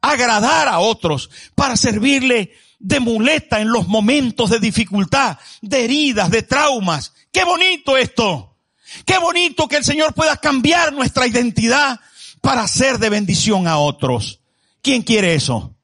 agradar 0.00 0.66
a 0.66 0.80
otros, 0.80 1.30
para 1.54 1.76
servirle 1.76 2.52
de 2.80 2.98
muleta 2.98 3.60
en 3.60 3.70
los 3.70 3.86
momentos 3.86 4.50
de 4.50 4.58
dificultad, 4.58 5.38
de 5.62 5.84
heridas, 5.84 6.30
de 6.30 6.42
traumas. 6.42 7.12
Qué 7.30 7.44
bonito 7.44 7.96
esto. 7.96 8.56
Qué 9.06 9.18
bonito 9.18 9.68
que 9.68 9.76
el 9.76 9.84
Señor 9.84 10.14
pueda 10.14 10.36
cambiar 10.36 10.92
nuestra 10.92 11.24
identidad 11.28 12.00
para 12.40 12.66
ser 12.66 12.98
de 12.98 13.10
bendición 13.10 13.68
a 13.68 13.78
otros. 13.78 14.40
¿Quién 14.82 15.02
quiere 15.02 15.34
eso? 15.34 15.76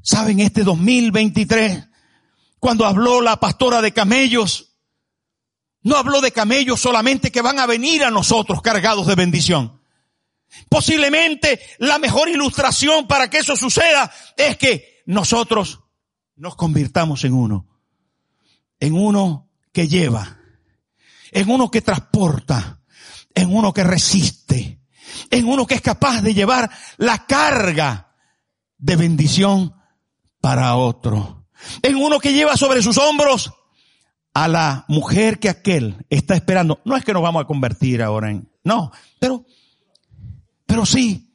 ¿Saben 0.00 0.40
este 0.40 0.64
2023? 0.64 1.84
Cuando 2.58 2.86
habló 2.86 3.20
la 3.20 3.38
pastora 3.40 3.82
de 3.82 3.92
camellos, 3.92 4.73
no 5.84 5.96
habló 5.96 6.20
de 6.20 6.32
camellos 6.32 6.80
solamente 6.80 7.30
que 7.30 7.42
van 7.42 7.60
a 7.60 7.66
venir 7.66 8.02
a 8.04 8.10
nosotros 8.10 8.62
cargados 8.62 9.06
de 9.06 9.14
bendición. 9.14 9.80
Posiblemente 10.68 11.60
la 11.78 11.98
mejor 11.98 12.28
ilustración 12.28 13.06
para 13.06 13.28
que 13.28 13.38
eso 13.38 13.54
suceda 13.54 14.10
es 14.36 14.56
que 14.56 15.02
nosotros 15.06 15.80
nos 16.36 16.56
convirtamos 16.56 17.24
en 17.24 17.34
uno. 17.34 17.68
En 18.80 18.94
uno 18.94 19.50
que 19.72 19.86
lleva. 19.86 20.38
En 21.30 21.50
uno 21.50 21.70
que 21.70 21.82
transporta. 21.82 22.80
En 23.34 23.54
uno 23.54 23.72
que 23.74 23.84
resiste. 23.84 24.80
En 25.30 25.46
uno 25.46 25.66
que 25.66 25.74
es 25.74 25.82
capaz 25.82 26.22
de 26.22 26.32
llevar 26.32 26.70
la 26.96 27.26
carga 27.26 28.14
de 28.78 28.96
bendición 28.96 29.74
para 30.40 30.76
otro. 30.76 31.46
En 31.82 31.96
uno 31.96 32.18
que 32.20 32.32
lleva 32.32 32.56
sobre 32.56 32.80
sus 32.80 32.96
hombros 32.96 33.52
a 34.34 34.48
la 34.48 34.84
mujer 34.88 35.38
que 35.38 35.48
aquel 35.48 36.04
está 36.10 36.34
esperando. 36.34 36.80
No 36.84 36.96
es 36.96 37.04
que 37.04 37.12
nos 37.12 37.22
vamos 37.22 37.42
a 37.42 37.46
convertir 37.46 38.02
ahora 38.02 38.30
en, 38.30 38.50
no, 38.64 38.90
pero, 39.20 39.46
pero 40.66 40.84
sí, 40.84 41.32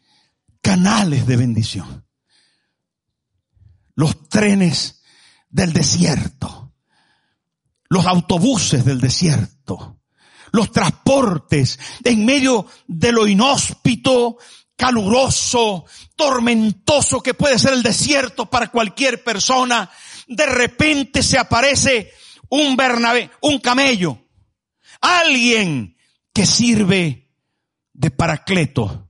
canales 0.62 1.26
de 1.26 1.38
bendición. 1.38 2.06
Los 3.96 4.28
trenes 4.28 5.02
del 5.50 5.74
desierto. 5.74 6.74
Los 7.88 8.06
autobuses 8.06 8.84
del 8.86 9.00
desierto. 9.00 10.02
Los 10.52 10.72
transportes 10.72 11.80
en 12.04 12.26
medio 12.26 12.66
de 12.88 13.12
lo 13.12 13.28
inhóspito, 13.28 14.38
caluroso, 14.76 15.86
tormentoso 16.16 17.22
que 17.22 17.34
puede 17.34 17.60
ser 17.60 17.74
el 17.74 17.84
desierto 17.84 18.48
para 18.48 18.70
cualquier 18.70 19.24
persona. 19.24 19.90
De 20.28 20.46
repente 20.46 21.24
se 21.24 21.38
aparece 21.38 22.12
un 22.50 22.76
Bernabé, 22.76 23.30
un 23.42 23.60
camello, 23.60 24.18
alguien 25.02 25.96
que 26.34 26.46
sirve 26.46 27.32
de 27.94 28.12
paracleto, 28.12 29.10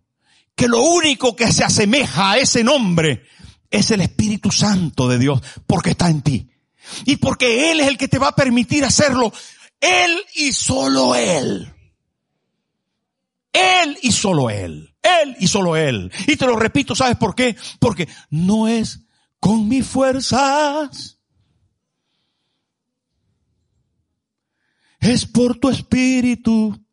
que 0.55 0.67
lo 0.67 0.81
único 0.81 1.35
que 1.35 1.51
se 1.51 1.63
asemeja 1.63 2.31
a 2.31 2.37
ese 2.37 2.63
nombre 2.63 3.23
es 3.69 3.91
el 3.91 4.01
Espíritu 4.01 4.51
Santo 4.51 5.07
de 5.07 5.19
Dios, 5.19 5.41
porque 5.65 5.91
está 5.91 6.09
en 6.09 6.21
ti. 6.21 6.49
Y 7.05 7.17
porque 7.17 7.71
Él 7.71 7.81
es 7.81 7.87
el 7.87 7.97
que 7.97 8.07
te 8.07 8.19
va 8.19 8.29
a 8.29 8.35
permitir 8.35 8.83
hacerlo. 8.83 9.31
Él 9.79 10.19
y 10.35 10.51
solo 10.51 11.15
Él. 11.15 11.71
Él 13.53 13.97
y 14.01 14.11
solo 14.11 14.49
Él. 14.49 14.95
Él 15.01 15.35
y 15.39 15.47
solo 15.47 15.75
Él. 15.75 16.11
Y 16.27 16.35
te 16.35 16.45
lo 16.45 16.55
repito, 16.55 16.95
¿sabes 16.95 17.17
por 17.17 17.35
qué? 17.35 17.55
Porque 17.79 18.07
no 18.29 18.67
es 18.67 19.01
con 19.39 19.67
mis 19.67 19.85
fuerzas 19.85 21.18
es 24.99 25.25
por 25.25 25.57
tu 25.57 25.69
espíritu. 25.69 26.85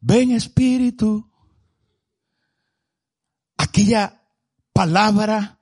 Ven 0.00 0.32
espíritu. 0.32 1.30
Aquella 3.56 4.22
palabra, 4.72 5.58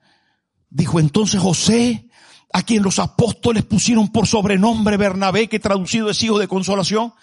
dijo 0.69 0.99
entonces 0.99 1.41
José, 1.41 2.09
a 2.53 2.63
quien 2.63 2.81
los 2.81 2.99
apóstoles 2.99 3.65
pusieron 3.65 4.07
por 4.11 4.25
sobrenombre 4.25 4.97
Bernabé, 4.97 5.47
que 5.47 5.59
traducido 5.59 6.09
es 6.09 6.23
hijo 6.23 6.39
de 6.39 6.47
consolación, 6.47 7.13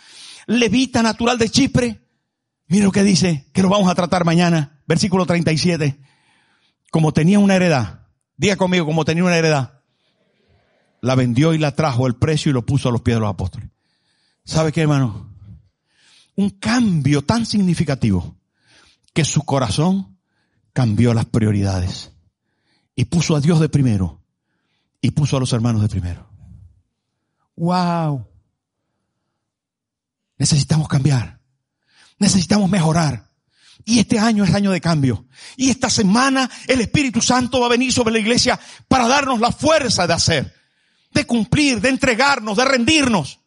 levita 0.46 1.02
natural 1.02 1.38
de 1.38 1.48
Chipre. 1.48 2.02
Mira 2.68 2.84
lo 2.84 2.92
que 2.92 3.02
dice, 3.02 3.46
que 3.52 3.62
lo 3.62 3.68
vamos 3.68 3.88
a 3.88 3.94
tratar 3.94 4.24
mañana, 4.24 4.82
versículo 4.86 5.24
37. 5.24 5.98
Como 6.90 7.12
tenía 7.12 7.38
una 7.38 7.56
heredad, 7.56 8.06
diga 8.36 8.56
conmigo, 8.56 8.86
como 8.86 9.04
tenía 9.04 9.24
una 9.24 9.36
heredad, 9.36 9.75
la 11.06 11.14
vendió 11.14 11.54
y 11.54 11.58
la 11.58 11.70
trajo 11.70 12.08
el 12.08 12.16
precio 12.16 12.50
y 12.50 12.52
lo 12.52 12.66
puso 12.66 12.88
a 12.88 12.92
los 12.92 13.00
pies 13.00 13.16
de 13.16 13.20
los 13.20 13.30
apóstoles. 13.30 13.70
¿Sabe 14.44 14.72
qué, 14.72 14.82
hermano? 14.82 15.30
Un 16.34 16.50
cambio 16.50 17.22
tan 17.22 17.46
significativo 17.46 18.36
que 19.14 19.24
su 19.24 19.44
corazón 19.44 20.18
cambió 20.72 21.14
las 21.14 21.26
prioridades 21.26 22.10
y 22.96 23.04
puso 23.04 23.36
a 23.36 23.40
Dios 23.40 23.60
de 23.60 23.68
primero 23.68 24.20
y 25.00 25.12
puso 25.12 25.36
a 25.36 25.40
los 25.40 25.52
hermanos 25.52 25.80
de 25.80 25.88
primero. 25.88 26.28
Wow. 27.54 28.26
Necesitamos 30.38 30.88
cambiar. 30.88 31.38
Necesitamos 32.18 32.68
mejorar. 32.68 33.30
Y 33.84 34.00
este 34.00 34.18
año 34.18 34.42
es 34.42 34.52
año 34.52 34.72
de 34.72 34.80
cambio. 34.80 35.24
Y 35.56 35.70
esta 35.70 35.88
semana 35.88 36.50
el 36.66 36.80
Espíritu 36.80 37.20
Santo 37.20 37.60
va 37.60 37.66
a 37.66 37.70
venir 37.70 37.92
sobre 37.92 38.12
la 38.12 38.18
iglesia 38.18 38.58
para 38.88 39.06
darnos 39.06 39.38
la 39.38 39.52
fuerza 39.52 40.08
de 40.08 40.12
hacer 40.12 40.55
de 41.16 41.26
cumplir, 41.26 41.80
de 41.80 41.88
entregarnos, 41.88 42.58
de 42.58 42.64
rendirnos, 42.66 43.40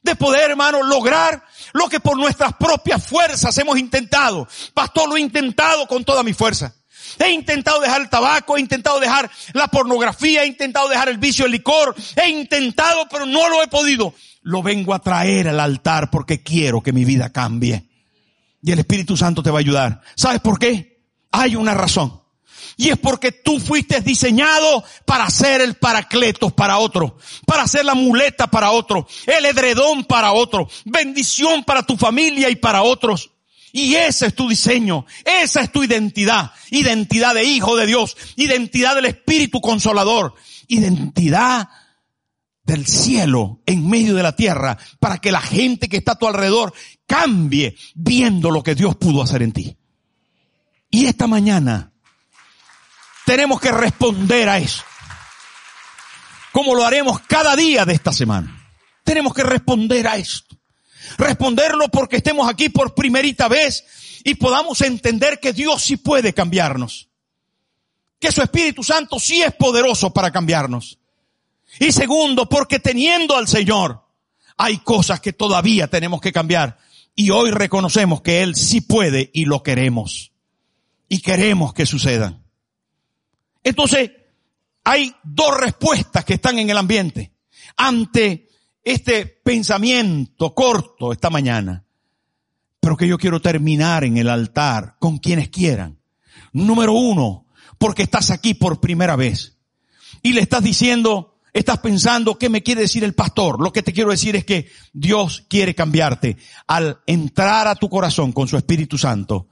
de 0.00 0.14
poder, 0.14 0.50
hermano, 0.50 0.80
lograr 0.82 1.44
lo 1.72 1.88
que 1.88 1.98
por 1.98 2.16
nuestras 2.16 2.54
propias 2.54 3.04
fuerzas 3.04 3.58
hemos 3.58 3.76
intentado. 3.78 4.46
Pastor, 4.72 5.08
lo 5.08 5.16
he 5.16 5.20
intentado 5.20 5.88
con 5.88 6.04
toda 6.04 6.22
mi 6.22 6.32
fuerza. 6.32 6.72
He 7.18 7.32
intentado 7.32 7.80
dejar 7.80 8.00
el 8.00 8.08
tabaco, 8.08 8.56
he 8.56 8.60
intentado 8.60 9.00
dejar 9.00 9.28
la 9.54 9.66
pornografía, 9.66 10.44
he 10.44 10.46
intentado 10.46 10.88
dejar 10.88 11.08
el 11.08 11.18
vicio 11.18 11.44
del 11.44 11.52
licor, 11.52 11.96
he 12.14 12.30
intentado, 12.30 13.08
pero 13.10 13.26
no 13.26 13.48
lo 13.48 13.60
he 13.62 13.66
podido. 13.66 14.14
Lo 14.42 14.62
vengo 14.62 14.94
a 14.94 15.00
traer 15.00 15.48
al 15.48 15.58
altar 15.58 16.10
porque 16.10 16.44
quiero 16.44 16.80
que 16.80 16.92
mi 16.92 17.04
vida 17.04 17.30
cambie. 17.30 17.88
Y 18.62 18.70
el 18.70 18.78
Espíritu 18.78 19.16
Santo 19.16 19.42
te 19.42 19.50
va 19.50 19.58
a 19.58 19.60
ayudar. 19.60 20.00
¿Sabes 20.14 20.40
por 20.40 20.60
qué? 20.60 21.02
Hay 21.32 21.56
una 21.56 21.74
razón. 21.74 22.23
Y 22.76 22.88
es 22.90 22.98
porque 22.98 23.32
tú 23.32 23.60
fuiste 23.60 24.00
diseñado 24.00 24.84
para 25.04 25.30
ser 25.30 25.60
el 25.60 25.74
paracletos 25.74 26.52
para 26.52 26.78
otro, 26.78 27.18
para 27.46 27.68
ser 27.68 27.84
la 27.84 27.94
muleta 27.94 28.48
para 28.48 28.72
otro, 28.72 29.06
el 29.26 29.44
edredón 29.46 30.04
para 30.04 30.32
otro, 30.32 30.68
bendición 30.84 31.64
para 31.64 31.82
tu 31.82 31.96
familia 31.96 32.50
y 32.50 32.56
para 32.56 32.82
otros. 32.82 33.30
Y 33.72 33.94
ese 33.94 34.26
es 34.26 34.34
tu 34.34 34.48
diseño, 34.48 35.04
esa 35.24 35.62
es 35.62 35.72
tu 35.72 35.82
identidad, 35.82 36.52
identidad 36.70 37.34
de 37.34 37.44
hijo 37.44 37.76
de 37.76 37.86
Dios, 37.86 38.16
identidad 38.36 38.94
del 38.94 39.06
Espíritu 39.06 39.60
Consolador, 39.60 40.34
identidad 40.68 41.68
del 42.64 42.86
cielo 42.86 43.60
en 43.66 43.88
medio 43.88 44.14
de 44.14 44.22
la 44.22 44.36
tierra 44.36 44.78
para 44.98 45.18
que 45.18 45.32
la 45.32 45.40
gente 45.40 45.88
que 45.88 45.98
está 45.98 46.12
a 46.12 46.18
tu 46.18 46.26
alrededor 46.26 46.72
cambie 47.06 47.76
viendo 47.94 48.50
lo 48.50 48.62
que 48.62 48.74
Dios 48.74 48.96
pudo 48.96 49.22
hacer 49.22 49.42
en 49.42 49.52
ti. 49.52 49.76
Y 50.90 51.06
esta 51.06 51.26
mañana 51.26 51.93
tenemos 53.24 53.60
que 53.60 53.72
responder 53.72 54.48
a 54.48 54.58
eso. 54.58 54.82
Como 56.52 56.74
lo 56.74 56.84
haremos 56.84 57.20
cada 57.20 57.56
día 57.56 57.84
de 57.84 57.94
esta 57.94 58.12
semana. 58.12 58.64
Tenemos 59.02 59.34
que 59.34 59.42
responder 59.42 60.06
a 60.06 60.16
esto. 60.16 60.56
Responderlo 61.18 61.88
porque 61.88 62.16
estemos 62.16 62.48
aquí 62.48 62.68
por 62.68 62.94
primerita 62.94 63.48
vez 63.48 63.84
y 64.24 64.36
podamos 64.36 64.80
entender 64.80 65.40
que 65.40 65.52
Dios 65.52 65.82
sí 65.82 65.96
puede 65.96 66.32
cambiarnos. 66.32 67.08
Que 68.18 68.32
su 68.32 68.40
Espíritu 68.40 68.82
Santo 68.82 69.18
sí 69.18 69.42
es 69.42 69.54
poderoso 69.54 70.12
para 70.12 70.30
cambiarnos. 70.30 70.98
Y 71.80 71.92
segundo, 71.92 72.48
porque 72.48 72.78
teniendo 72.78 73.36
al 73.36 73.48
Señor, 73.48 74.02
hay 74.56 74.78
cosas 74.78 75.20
que 75.20 75.32
todavía 75.32 75.88
tenemos 75.88 76.20
que 76.20 76.32
cambiar. 76.32 76.78
Y 77.16 77.30
hoy 77.30 77.50
reconocemos 77.50 78.22
que 78.22 78.42
Él 78.42 78.54
sí 78.54 78.80
puede 78.80 79.30
y 79.34 79.44
lo 79.44 79.62
queremos. 79.62 80.32
Y 81.08 81.20
queremos 81.20 81.74
que 81.74 81.84
sucedan. 81.84 82.43
Entonces, 83.64 84.10
hay 84.84 85.16
dos 85.24 85.58
respuestas 85.58 86.24
que 86.24 86.34
están 86.34 86.58
en 86.58 86.68
el 86.68 86.76
ambiente 86.76 87.32
ante 87.76 88.48
este 88.84 89.26
pensamiento 89.26 90.54
corto 90.54 91.10
esta 91.10 91.30
mañana, 91.30 91.84
pero 92.78 92.96
que 92.96 93.08
yo 93.08 93.16
quiero 93.16 93.40
terminar 93.40 94.04
en 94.04 94.18
el 94.18 94.28
altar 94.28 94.96
con 95.00 95.18
quienes 95.18 95.48
quieran. 95.48 95.98
Número 96.52 96.92
uno, 96.92 97.46
porque 97.78 98.02
estás 98.02 98.30
aquí 98.30 98.52
por 98.52 98.80
primera 98.80 99.16
vez 99.16 99.56
y 100.22 100.34
le 100.34 100.42
estás 100.42 100.62
diciendo, 100.62 101.38
estás 101.54 101.78
pensando, 101.78 102.38
¿qué 102.38 102.50
me 102.50 102.62
quiere 102.62 102.82
decir 102.82 103.02
el 103.02 103.14
pastor? 103.14 103.60
Lo 103.62 103.72
que 103.72 103.82
te 103.82 103.94
quiero 103.94 104.10
decir 104.10 104.36
es 104.36 104.44
que 104.44 104.70
Dios 104.92 105.46
quiere 105.48 105.74
cambiarte 105.74 106.36
al 106.66 107.00
entrar 107.06 107.66
a 107.66 107.74
tu 107.74 107.88
corazón 107.88 108.32
con 108.32 108.46
su 108.46 108.58
Espíritu 108.58 108.98
Santo 108.98 109.48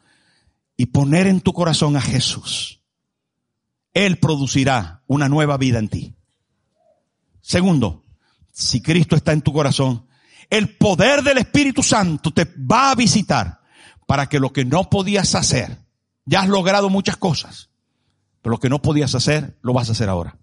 y 0.77 0.87
poner 0.87 1.27
en 1.27 1.41
tu 1.41 1.55
corazón 1.55 1.97
a 1.97 2.03
Jesús 2.03 2.82
él 3.95 4.19
producirá 4.19 5.03
una 5.07 5.29
nueva 5.29 5.57
vida 5.57 5.79
en 5.79 5.89
ti. 5.89 6.15
Segundo, 7.41 8.05
si 8.53 8.81
Cristo 8.81 9.17
está 9.17 9.33
en 9.33 9.43
tu 9.43 9.53
corazón, 9.53 10.07
el 10.51 10.77
poder 10.77 11.23
del 11.23 11.39
Espíritu 11.39 11.83
Santo 11.83 12.31
te 12.33 12.45
va 12.45 12.91
a 12.91 12.95
visitar 12.95 13.61
para 14.07 14.29
que 14.29 14.39
lo 14.39 14.53
que 14.53 14.65
no 14.65 14.91
podías 14.91 15.35
hacer, 15.35 15.79
ya 16.25 16.41
has 16.41 16.49
logrado 16.49 16.91
muchas 16.91 17.17
cosas, 17.17 17.71
pero 18.41 18.53
lo 18.53 18.61
que 18.61 18.69
no 18.69 18.83
podías 18.83 19.15
hacer, 19.15 19.59
lo 19.63 19.73
vas 19.73 19.89
a 19.89 19.93
hacer 19.93 20.09
ahora. 20.09 20.39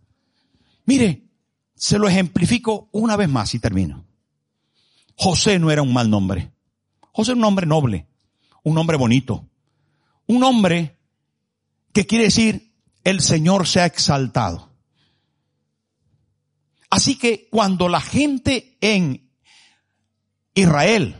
Mire, 0.85 1.29
se 1.75 1.99
lo 1.99 2.07
ejemplifico 2.07 2.89
una 2.91 3.15
vez 3.15 3.29
más 3.29 3.53
y 3.53 3.59
termino. 3.59 4.05
José 5.15 5.59
no 5.59 5.69
era 5.71 5.81
un 5.81 5.93
mal 5.93 6.09
nombre. 6.09 6.51
José 7.11 7.31
era 7.31 7.39
un 7.39 7.45
hombre 7.45 7.65
noble, 7.65 8.07
un 8.63 8.77
hombre 8.77 8.97
bonito, 8.97 9.47
un 10.27 10.43
hombre 10.43 10.97
que 11.91 12.05
quiere 12.05 12.25
decir 12.25 12.68
el 13.09 13.21
Señor 13.21 13.67
se 13.67 13.81
ha 13.81 13.85
exaltado. 13.85 14.69
Así 16.89 17.17
que 17.17 17.47
cuando 17.51 17.87
la 17.89 18.01
gente 18.01 18.77
en 18.81 19.31
Israel, 20.53 21.15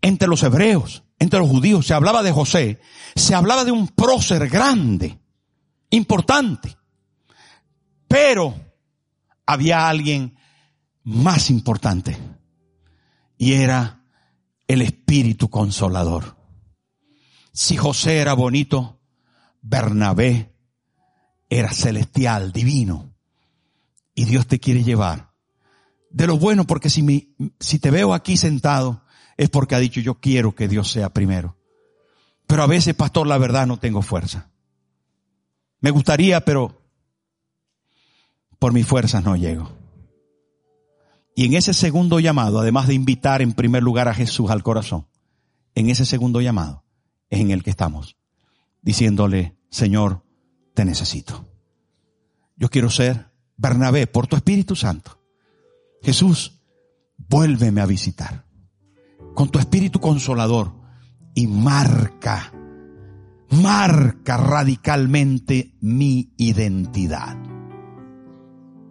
entre 0.00 0.28
los 0.28 0.42
hebreos, 0.42 1.04
entre 1.18 1.40
los 1.40 1.48
judíos, 1.48 1.86
se 1.86 1.94
hablaba 1.94 2.22
de 2.22 2.32
José, 2.32 2.80
se 3.14 3.34
hablaba 3.34 3.64
de 3.64 3.72
un 3.72 3.88
prócer 3.88 4.48
grande, 4.48 5.18
importante. 5.90 6.76
Pero 8.08 8.54
había 9.46 9.88
alguien 9.88 10.36
más 11.02 11.50
importante 11.50 12.16
y 13.36 13.54
era 13.54 14.04
el 14.66 14.82
espíritu 14.82 15.50
consolador. 15.50 16.36
Si 17.52 17.76
José 17.76 18.18
era 18.18 18.32
bonito, 18.34 19.00
Bernabé 19.60 20.53
era 21.58 21.72
celestial, 21.72 22.52
divino. 22.52 23.14
Y 24.14 24.24
Dios 24.24 24.46
te 24.46 24.58
quiere 24.58 24.82
llevar 24.82 25.34
de 26.14 26.28
lo 26.28 26.38
bueno, 26.38 26.64
porque 26.64 26.90
si, 26.90 27.02
mi, 27.02 27.34
si 27.58 27.80
te 27.80 27.90
veo 27.90 28.14
aquí 28.14 28.36
sentado, 28.36 29.02
es 29.36 29.50
porque 29.50 29.74
ha 29.74 29.80
dicho 29.80 30.00
yo 30.00 30.14
quiero 30.14 30.54
que 30.54 30.68
Dios 30.68 30.88
sea 30.88 31.12
primero. 31.12 31.56
Pero 32.46 32.62
a 32.62 32.68
veces, 32.68 32.94
pastor, 32.94 33.26
la 33.26 33.36
verdad 33.36 33.66
no 33.66 33.78
tengo 33.78 34.00
fuerza. 34.00 34.48
Me 35.80 35.90
gustaría, 35.90 36.44
pero 36.44 36.80
por 38.60 38.72
mis 38.72 38.86
fuerzas 38.86 39.24
no 39.24 39.34
llego. 39.34 39.76
Y 41.34 41.46
en 41.46 41.54
ese 41.54 41.74
segundo 41.74 42.20
llamado, 42.20 42.60
además 42.60 42.86
de 42.86 42.94
invitar 42.94 43.42
en 43.42 43.52
primer 43.52 43.82
lugar 43.82 44.06
a 44.06 44.14
Jesús 44.14 44.50
al 44.50 44.62
corazón, 44.62 45.08
en 45.74 45.90
ese 45.90 46.06
segundo 46.06 46.40
llamado 46.40 46.84
es 47.28 47.40
en 47.40 47.50
el 47.50 47.64
que 47.64 47.70
estamos, 47.70 48.16
diciéndole, 48.82 49.56
Señor, 49.68 50.23
te 50.74 50.84
necesito. 50.84 51.48
Yo 52.56 52.68
quiero 52.68 52.90
ser 52.90 53.30
Bernabé 53.56 54.06
por 54.06 54.26
tu 54.26 54.36
Espíritu 54.36 54.76
Santo. 54.76 55.20
Jesús, 56.02 56.60
vuélveme 57.16 57.80
a 57.80 57.86
visitar 57.86 58.44
con 59.34 59.48
tu 59.48 59.58
Espíritu 59.58 60.00
Consolador 60.00 60.72
y 61.34 61.46
marca, 61.46 62.52
marca 63.50 64.36
radicalmente 64.36 65.74
mi 65.80 66.32
identidad. 66.36 67.36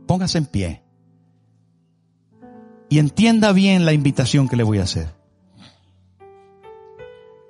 Póngase 0.07 0.37
en 0.39 0.45
pie 0.45 0.83
y 2.89 2.99
entienda 2.99 3.51
bien 3.53 3.85
la 3.85 3.93
invitación 3.93 4.47
que 4.47 4.55
le 4.55 4.63
voy 4.63 4.79
a 4.79 4.83
hacer. 4.83 5.15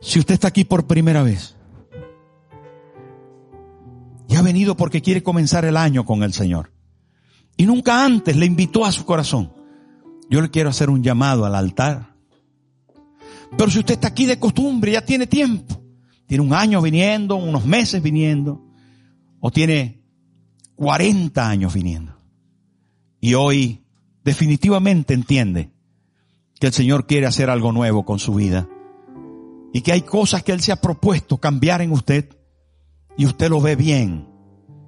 Si 0.02 0.19
usted 0.19 0.36
está 0.36 0.50
aquí 0.50 0.63
por 0.65 0.86
primera 0.86 1.24
vez 1.24 1.56
y 4.34 4.36
ha 4.36 4.41
venido 4.41 4.76
porque 4.76 5.04
quiere 5.04 5.22
comenzar 5.22 5.63
el 5.63 5.78
año 5.78 6.06
con 6.06 6.24
el 6.24 6.34
Señor. 6.34 6.72
Y 7.56 7.67
nunca 7.67 8.04
antes 8.04 8.36
le 8.36 8.48
invitó 8.48 8.84
a 8.84 8.91
su 8.91 9.06
corazón, 9.06 9.54
yo 10.28 10.41
le 10.41 10.50
quiero 10.50 10.69
hacer 10.69 10.89
un 10.89 11.04
llamado 11.04 11.46
al 11.46 11.54
altar. 11.54 12.15
Pero 13.56 13.69
si 13.69 13.78
usted 13.78 13.93
está 13.93 14.08
aquí 14.08 14.26
de 14.26 14.39
costumbre, 14.39 14.93
ya 14.93 15.06
tiene 15.06 15.28
tiempo, 15.28 15.80
tiene 16.26 16.43
un 16.43 16.52
año 16.52 16.82
viniendo, 16.82 17.36
unos 17.36 17.63
meses 17.67 18.02
viniendo, 18.02 18.65
o 19.39 19.52
tiene 19.52 20.02
40 20.78 21.48
años 21.48 21.72
viniendo, 21.76 22.17
y 23.22 23.36
hoy 23.36 23.84
definitivamente 24.24 25.13
entiende 25.13 25.69
que 26.60 26.65
el 26.65 26.74
Señor 26.74 27.06
quiere 27.06 27.28
hacer 27.28 27.52
algo 27.52 27.72
nuevo 27.72 28.04
con 28.04 28.17
su 28.17 28.34
vida, 28.34 28.67
y 29.74 29.82
que 29.82 29.91
hay 29.91 30.02
cosas 30.02 30.41
que 30.41 30.54
Él 30.54 30.62
se 30.62 30.72
ha 30.72 30.82
propuesto 30.82 31.38
cambiar 31.38 31.84
en 31.84 31.91
usted, 31.91 32.36
y 33.17 33.26
usted 33.26 33.49
lo 33.49 33.62
ve 33.62 33.76
bien, 33.76 34.34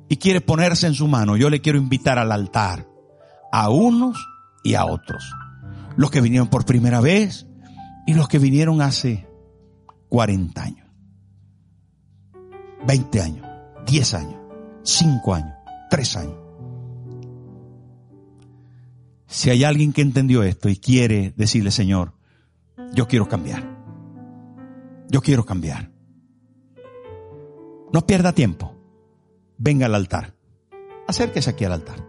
y 0.08 0.18
quiere 0.18 0.42
ponerse 0.42 0.88
en 0.88 0.94
su 0.94 1.08
mano, 1.08 1.36
yo 1.38 1.50
le 1.50 1.62
quiero 1.62 1.78
invitar 1.78 2.20
al 2.20 2.32
altar 2.32 2.88
a 3.52 3.70
unos 3.70 4.28
y 4.64 4.76
a 4.76 4.86
otros. 4.86 5.34
Los 5.96 6.12
que 6.12 6.22
vinieron 6.22 6.48
por 6.48 6.66
primera 6.66 7.02
vez 7.02 7.48
y 8.06 8.14
los 8.14 8.28
que 8.28 8.40
vinieron 8.40 8.82
hace 8.82 9.28
40 10.10 10.62
años, 10.62 10.88
20 12.86 13.22
años, 13.22 13.48
10 13.88 14.14
años, 14.14 14.42
5 14.84 15.34
años, 15.34 15.54
3 15.90 16.18
años. 16.18 16.36
Si 19.28 19.50
hay 19.50 19.64
alguien 19.64 19.92
que 19.92 20.02
entendió 20.02 20.44
esto 20.44 20.70
y 20.70 20.78
quiere 20.78 21.34
decirle, 21.36 21.72
Señor, 21.72 22.14
yo 22.94 23.08
quiero 23.08 23.28
cambiar. 23.28 23.64
Yo 25.10 25.22
quiero 25.22 25.46
cambiar. 25.46 25.95
No 27.96 28.06
pierda 28.06 28.34
tiempo. 28.34 28.74
Venga 29.58 29.86
al 29.86 29.96
altar. 29.96 30.36
Acérquese 31.08 31.52
aquí 31.52 31.64
al 31.64 31.72
altar. 31.72 32.06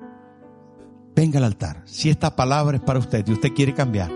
Venga 1.14 1.38
al 1.38 1.44
altar. 1.44 1.85
Si 1.85 2.11
esta 2.11 2.35
palabra 2.35 2.79
es 2.79 2.83
para 2.83 2.99
usted 2.99 3.25
y 3.25 3.31
usted 3.31 3.53
quiere 3.55 3.72
cambiar, 3.72 4.11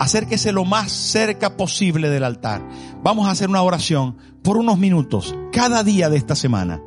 acérquese 0.00 0.50
lo 0.50 0.64
más 0.64 0.90
cerca 0.90 1.56
posible 1.56 2.10
del 2.10 2.24
altar. 2.24 2.68
Vamos 3.04 3.28
a 3.28 3.30
hacer 3.30 3.48
una 3.48 3.62
oración 3.62 4.16
por 4.42 4.56
unos 4.56 4.78
minutos 4.78 5.32
cada 5.52 5.84
día 5.84 6.10
de 6.10 6.16
esta 6.16 6.34
semana. 6.34 6.82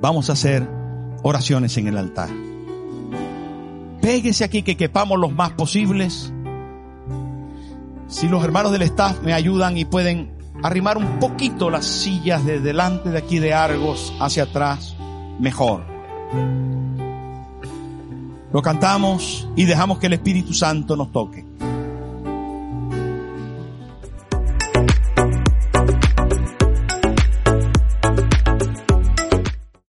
Vamos 0.00 0.28
a 0.28 0.32
hacer 0.32 0.68
oraciones 1.22 1.76
en 1.76 1.86
el 1.86 1.98
altar. 1.98 2.30
Péguese 4.00 4.42
aquí 4.42 4.64
que 4.64 4.76
quepamos 4.76 5.20
los 5.20 5.32
más 5.32 5.52
posibles. 5.52 6.32
Si 8.08 8.26
los 8.26 8.42
hermanos 8.42 8.72
del 8.72 8.82
staff 8.82 9.22
me 9.22 9.32
ayudan 9.32 9.78
y 9.78 9.84
pueden 9.84 10.41
arrimar 10.62 10.96
un 10.96 11.18
poquito 11.18 11.70
las 11.70 11.86
sillas 11.86 12.44
de 12.44 12.60
delante 12.60 13.10
de 13.10 13.18
aquí 13.18 13.38
de 13.38 13.52
Argos 13.52 14.12
hacia 14.20 14.44
atrás, 14.44 14.96
mejor. 15.38 15.84
Lo 18.52 18.62
cantamos 18.62 19.48
y 19.56 19.64
dejamos 19.64 19.98
que 19.98 20.06
el 20.06 20.12
Espíritu 20.14 20.52
Santo 20.52 20.96
nos 20.96 21.10
toque. 21.10 21.51